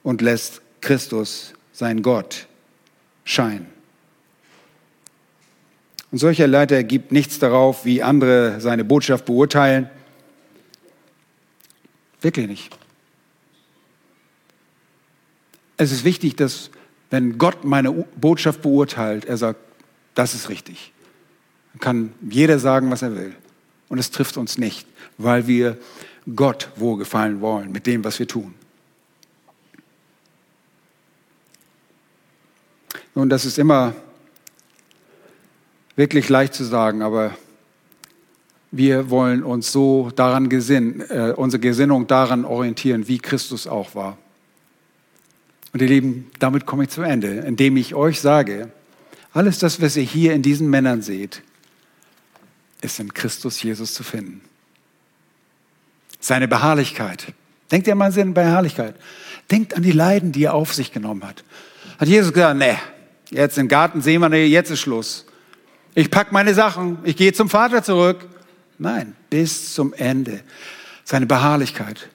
[0.02, 2.46] und lässt Christus, sein Gott,
[3.24, 3.66] scheinen.
[6.10, 9.88] Und solcher Leiter gibt nichts darauf, wie andere seine Botschaft beurteilen.
[12.20, 12.78] Wirklich nicht.
[15.78, 16.70] Es ist wichtig, dass
[17.12, 19.60] wenn Gott meine Botschaft beurteilt, er sagt,
[20.14, 20.94] das ist richtig.
[21.72, 23.34] Dann kann jeder sagen, was er will.
[23.90, 24.86] Und es trifft uns nicht,
[25.18, 25.76] weil wir
[26.34, 28.54] Gott wohlgefallen wollen mit dem, was wir tun.
[33.14, 33.92] Nun, das ist immer
[35.96, 37.36] wirklich leicht zu sagen, aber
[38.70, 44.16] wir wollen uns so daran gesinnen, äh, unsere Gesinnung daran orientieren, wie Christus auch war.
[45.72, 48.70] Und ihr Lieben, damit komme ich zum Ende, indem ich euch sage,
[49.32, 51.42] alles das, was ihr hier in diesen Männern seht,
[52.82, 54.42] ist in Christus Jesus zu finden.
[56.20, 57.32] Seine Beharrlichkeit.
[57.70, 58.94] Denkt ihr mal an seine Beharrlichkeit.
[59.50, 61.42] Denkt an die Leiden, die er auf sich genommen hat.
[61.98, 62.76] Hat Jesus gesagt, nee,
[63.30, 65.24] jetzt im Garten sehen wir, nee, jetzt ist Schluss.
[65.94, 68.28] Ich packe meine Sachen, ich gehe zum Vater zurück.
[68.78, 70.42] Nein, bis zum Ende.
[71.04, 72.08] Seine Beharrlichkeit,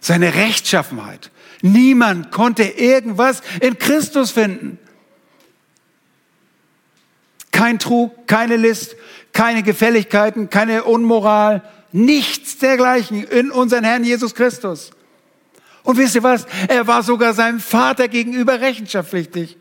[0.00, 1.30] seine Rechtschaffenheit.
[1.62, 4.78] Niemand konnte irgendwas in Christus finden.
[7.50, 8.96] Kein Trug, keine List,
[9.32, 14.90] keine Gefälligkeiten, keine Unmoral, nichts dergleichen in unseren Herrn Jesus Christus.
[15.82, 16.46] Und wisst ihr was?
[16.68, 19.56] Er war sogar seinem Vater gegenüber rechenschaftspflichtig.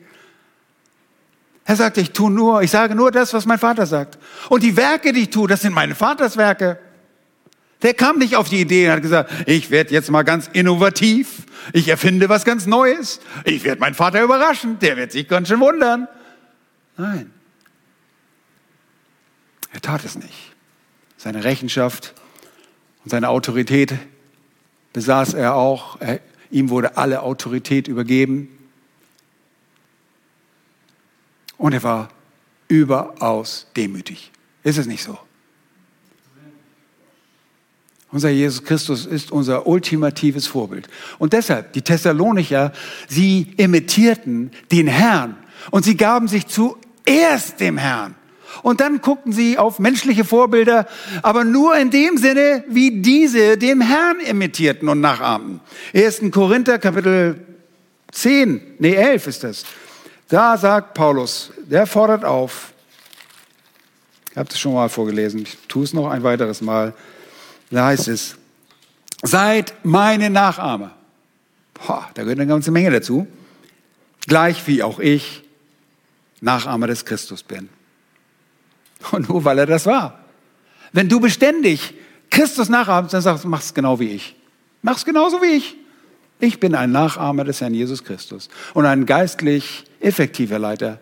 [1.65, 4.17] Er sagte, ich tue nur, ich sage nur das, was mein Vater sagt.
[4.49, 6.79] Und die Werke, die ich tue, das sind meine Vaters Werke.
[7.83, 11.43] Der kam nicht auf die Idee und hat gesagt, ich werde jetzt mal ganz innovativ,
[11.73, 15.59] ich erfinde was ganz Neues, ich werde meinen Vater überraschen, der wird sich ganz schön
[15.59, 16.07] wundern.
[16.97, 17.31] Nein,
[19.71, 20.55] er tat es nicht.
[21.17, 22.15] Seine Rechenschaft
[23.03, 23.93] und seine Autorität
[24.93, 26.01] besaß er auch.
[26.01, 26.19] Er,
[26.49, 28.49] ihm wurde alle Autorität übergeben.
[31.57, 32.09] Und er war
[32.67, 34.31] überaus demütig.
[34.63, 35.19] Ist es nicht so?
[38.11, 40.87] Unser Jesus Christus ist unser ultimatives Vorbild.
[41.19, 42.71] Und deshalb, die Thessalonicher,
[43.07, 45.35] sie imitierten den Herrn
[45.71, 48.15] und sie gaben sich zuerst dem Herrn.
[48.63, 50.87] Und dann guckten sie auf menschliche Vorbilder,
[51.21, 55.59] aber nur in dem Sinne, wie diese dem Herrn imitierten und nachahmten.
[55.93, 56.21] 1.
[56.31, 57.45] Korinther Kapitel
[58.11, 59.65] 10, nee 11 ist das.
[60.29, 62.73] Da sagt Paulus, der fordert auf,
[64.31, 66.93] ich habe es schon mal vorgelesen, ich tue es noch ein weiteres Mal,
[67.69, 68.35] da heißt es,
[69.23, 70.95] seid meine Nachahmer.
[71.73, 73.27] Boah, da gehört eine ganze Menge dazu.
[74.25, 75.43] Gleich wie auch ich
[76.41, 77.69] Nachahmer des Christus bin.
[79.11, 80.19] Und nur weil er das war.
[80.91, 81.93] Wenn du beständig
[82.29, 84.35] Christus nachahmst, dann sagst du, mach's genau wie ich.
[84.81, 85.75] Mach's genauso wie ich.
[86.39, 90.99] Ich bin ein Nachahmer des Herrn Jesus Christus und ein geistlich effektiver Leiter,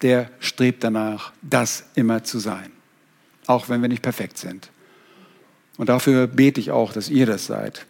[0.00, 2.72] der strebt danach, das immer zu sein.
[3.46, 4.70] Auch wenn wir nicht perfekt sind.
[5.78, 7.86] Und dafür bete ich auch, dass ihr das seid.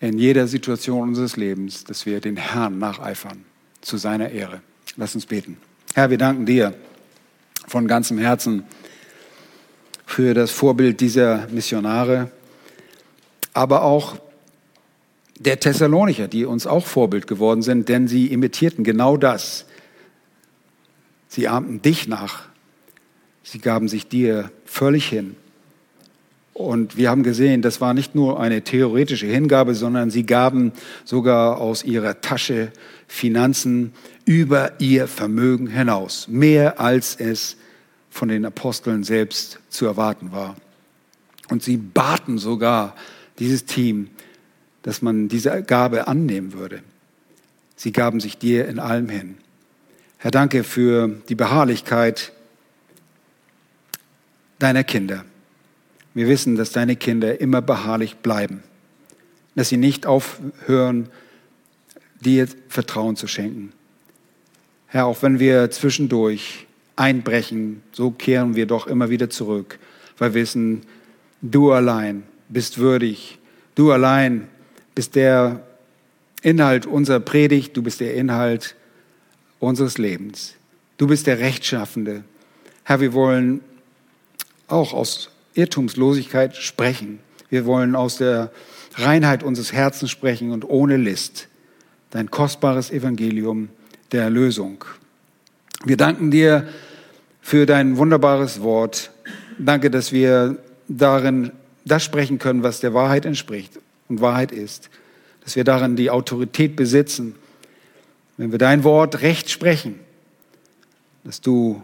[0.00, 3.44] In jeder Situation unseres Lebens, dass wir den Herrn nacheifern
[3.80, 4.60] zu seiner Ehre.
[4.96, 5.56] Lass uns beten.
[5.94, 6.74] Herr, wir danken dir
[7.66, 8.64] von ganzem Herzen
[10.04, 12.30] für das Vorbild dieser Missionare,
[13.54, 14.18] aber auch
[15.38, 19.64] der Thessalonicher, die uns auch Vorbild geworden sind, denn sie imitierten genau das.
[21.28, 22.42] Sie ahmten dich nach.
[23.42, 25.36] Sie gaben sich dir völlig hin.
[26.54, 30.72] Und wir haben gesehen, das war nicht nur eine theoretische Hingabe, sondern sie gaben
[31.04, 32.70] sogar aus ihrer Tasche
[33.08, 33.92] Finanzen
[34.24, 37.56] über ihr Vermögen hinaus, mehr als es
[38.08, 40.54] von den Aposteln selbst zu erwarten war.
[41.50, 42.94] Und sie baten sogar
[43.40, 44.08] dieses Team,
[44.82, 46.82] dass man diese Gabe annehmen würde.
[47.74, 49.34] Sie gaben sich dir in allem hin.
[50.18, 52.32] Herr, danke für die Beharrlichkeit
[54.60, 55.24] deiner Kinder.
[56.14, 58.62] Wir wissen, dass deine Kinder immer beharrlich bleiben,
[59.56, 61.08] dass sie nicht aufhören,
[62.20, 63.72] dir Vertrauen zu schenken.
[64.86, 69.78] Herr, auch wenn wir zwischendurch einbrechen, so kehren wir doch immer wieder zurück,
[70.18, 70.82] weil wir wissen,
[71.42, 73.38] du allein bist würdig,
[73.74, 74.48] du allein
[74.94, 75.64] bist der
[76.42, 78.76] Inhalt unserer Predigt, du bist der Inhalt
[79.58, 80.54] unseres Lebens.
[80.96, 82.22] Du bist der Rechtschaffende.
[82.84, 83.60] Herr, wir wollen
[84.68, 87.20] auch aus Irrtumslosigkeit sprechen.
[87.48, 88.50] Wir wollen aus der
[88.96, 91.48] Reinheit unseres Herzens sprechen und ohne List.
[92.10, 93.68] Dein kostbares Evangelium
[94.12, 94.84] der Erlösung.
[95.84, 96.68] Wir danken dir
[97.40, 99.10] für dein wunderbares Wort.
[99.58, 101.52] Danke, dass wir darin
[101.84, 103.78] das sprechen können, was der Wahrheit entspricht
[104.08, 104.90] und Wahrheit ist.
[105.42, 107.34] Dass wir darin die Autorität besitzen,
[108.36, 110.00] wenn wir dein Wort recht sprechen,
[111.24, 111.82] dass du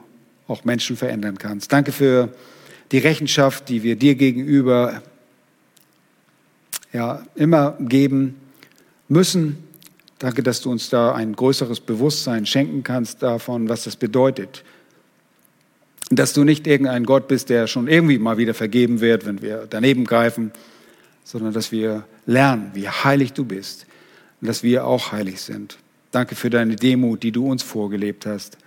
[0.49, 1.73] auch Menschen verändern kannst.
[1.73, 2.33] Danke für
[2.93, 5.03] die Rechenschaft, die wir dir gegenüber
[6.93, 8.37] ja, immer geben
[9.09, 9.59] müssen.
[10.19, 14.65] Danke, dass du uns da ein größeres Bewusstsein schenken kannst davon, was das bedeutet.
[16.11, 19.67] Dass du nicht irgendein Gott bist, der schon irgendwie mal wieder vergeben wird, wenn wir
[19.71, 20.53] daneben greifen,
[21.25, 23.87] sondern dass wir lernen, wie heilig du bist
[24.41, 25.79] und dass wir auch heilig sind.
[26.11, 28.59] Danke für deine Demut, die du uns vorgelebt hast.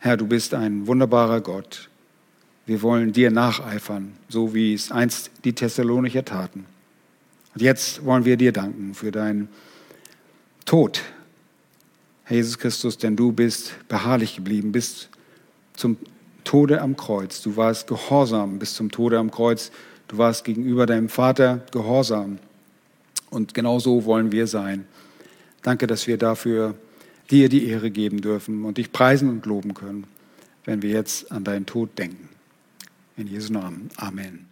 [0.00, 1.87] Herr, du bist ein wunderbarer Gott.
[2.68, 6.66] Wir wollen dir nacheifern, so wie es einst die Thessalonicher taten.
[7.54, 9.48] Und jetzt wollen wir dir danken für deinen
[10.66, 11.00] Tod,
[12.24, 15.08] Herr Jesus Christus, denn du bist beharrlich geblieben bis
[15.76, 15.96] zum
[16.44, 17.40] Tode am Kreuz.
[17.40, 19.70] Du warst gehorsam bis zum Tode am Kreuz.
[20.06, 22.38] Du warst gegenüber deinem Vater gehorsam.
[23.30, 24.86] Und genau so wollen wir sein.
[25.62, 26.74] Danke, dass wir dafür
[27.30, 30.04] dir die Ehre geben dürfen und dich preisen und loben können,
[30.66, 32.27] wenn wir jetzt an deinen Tod denken.
[33.18, 33.90] In Jesu Namen.
[33.98, 34.46] Amen.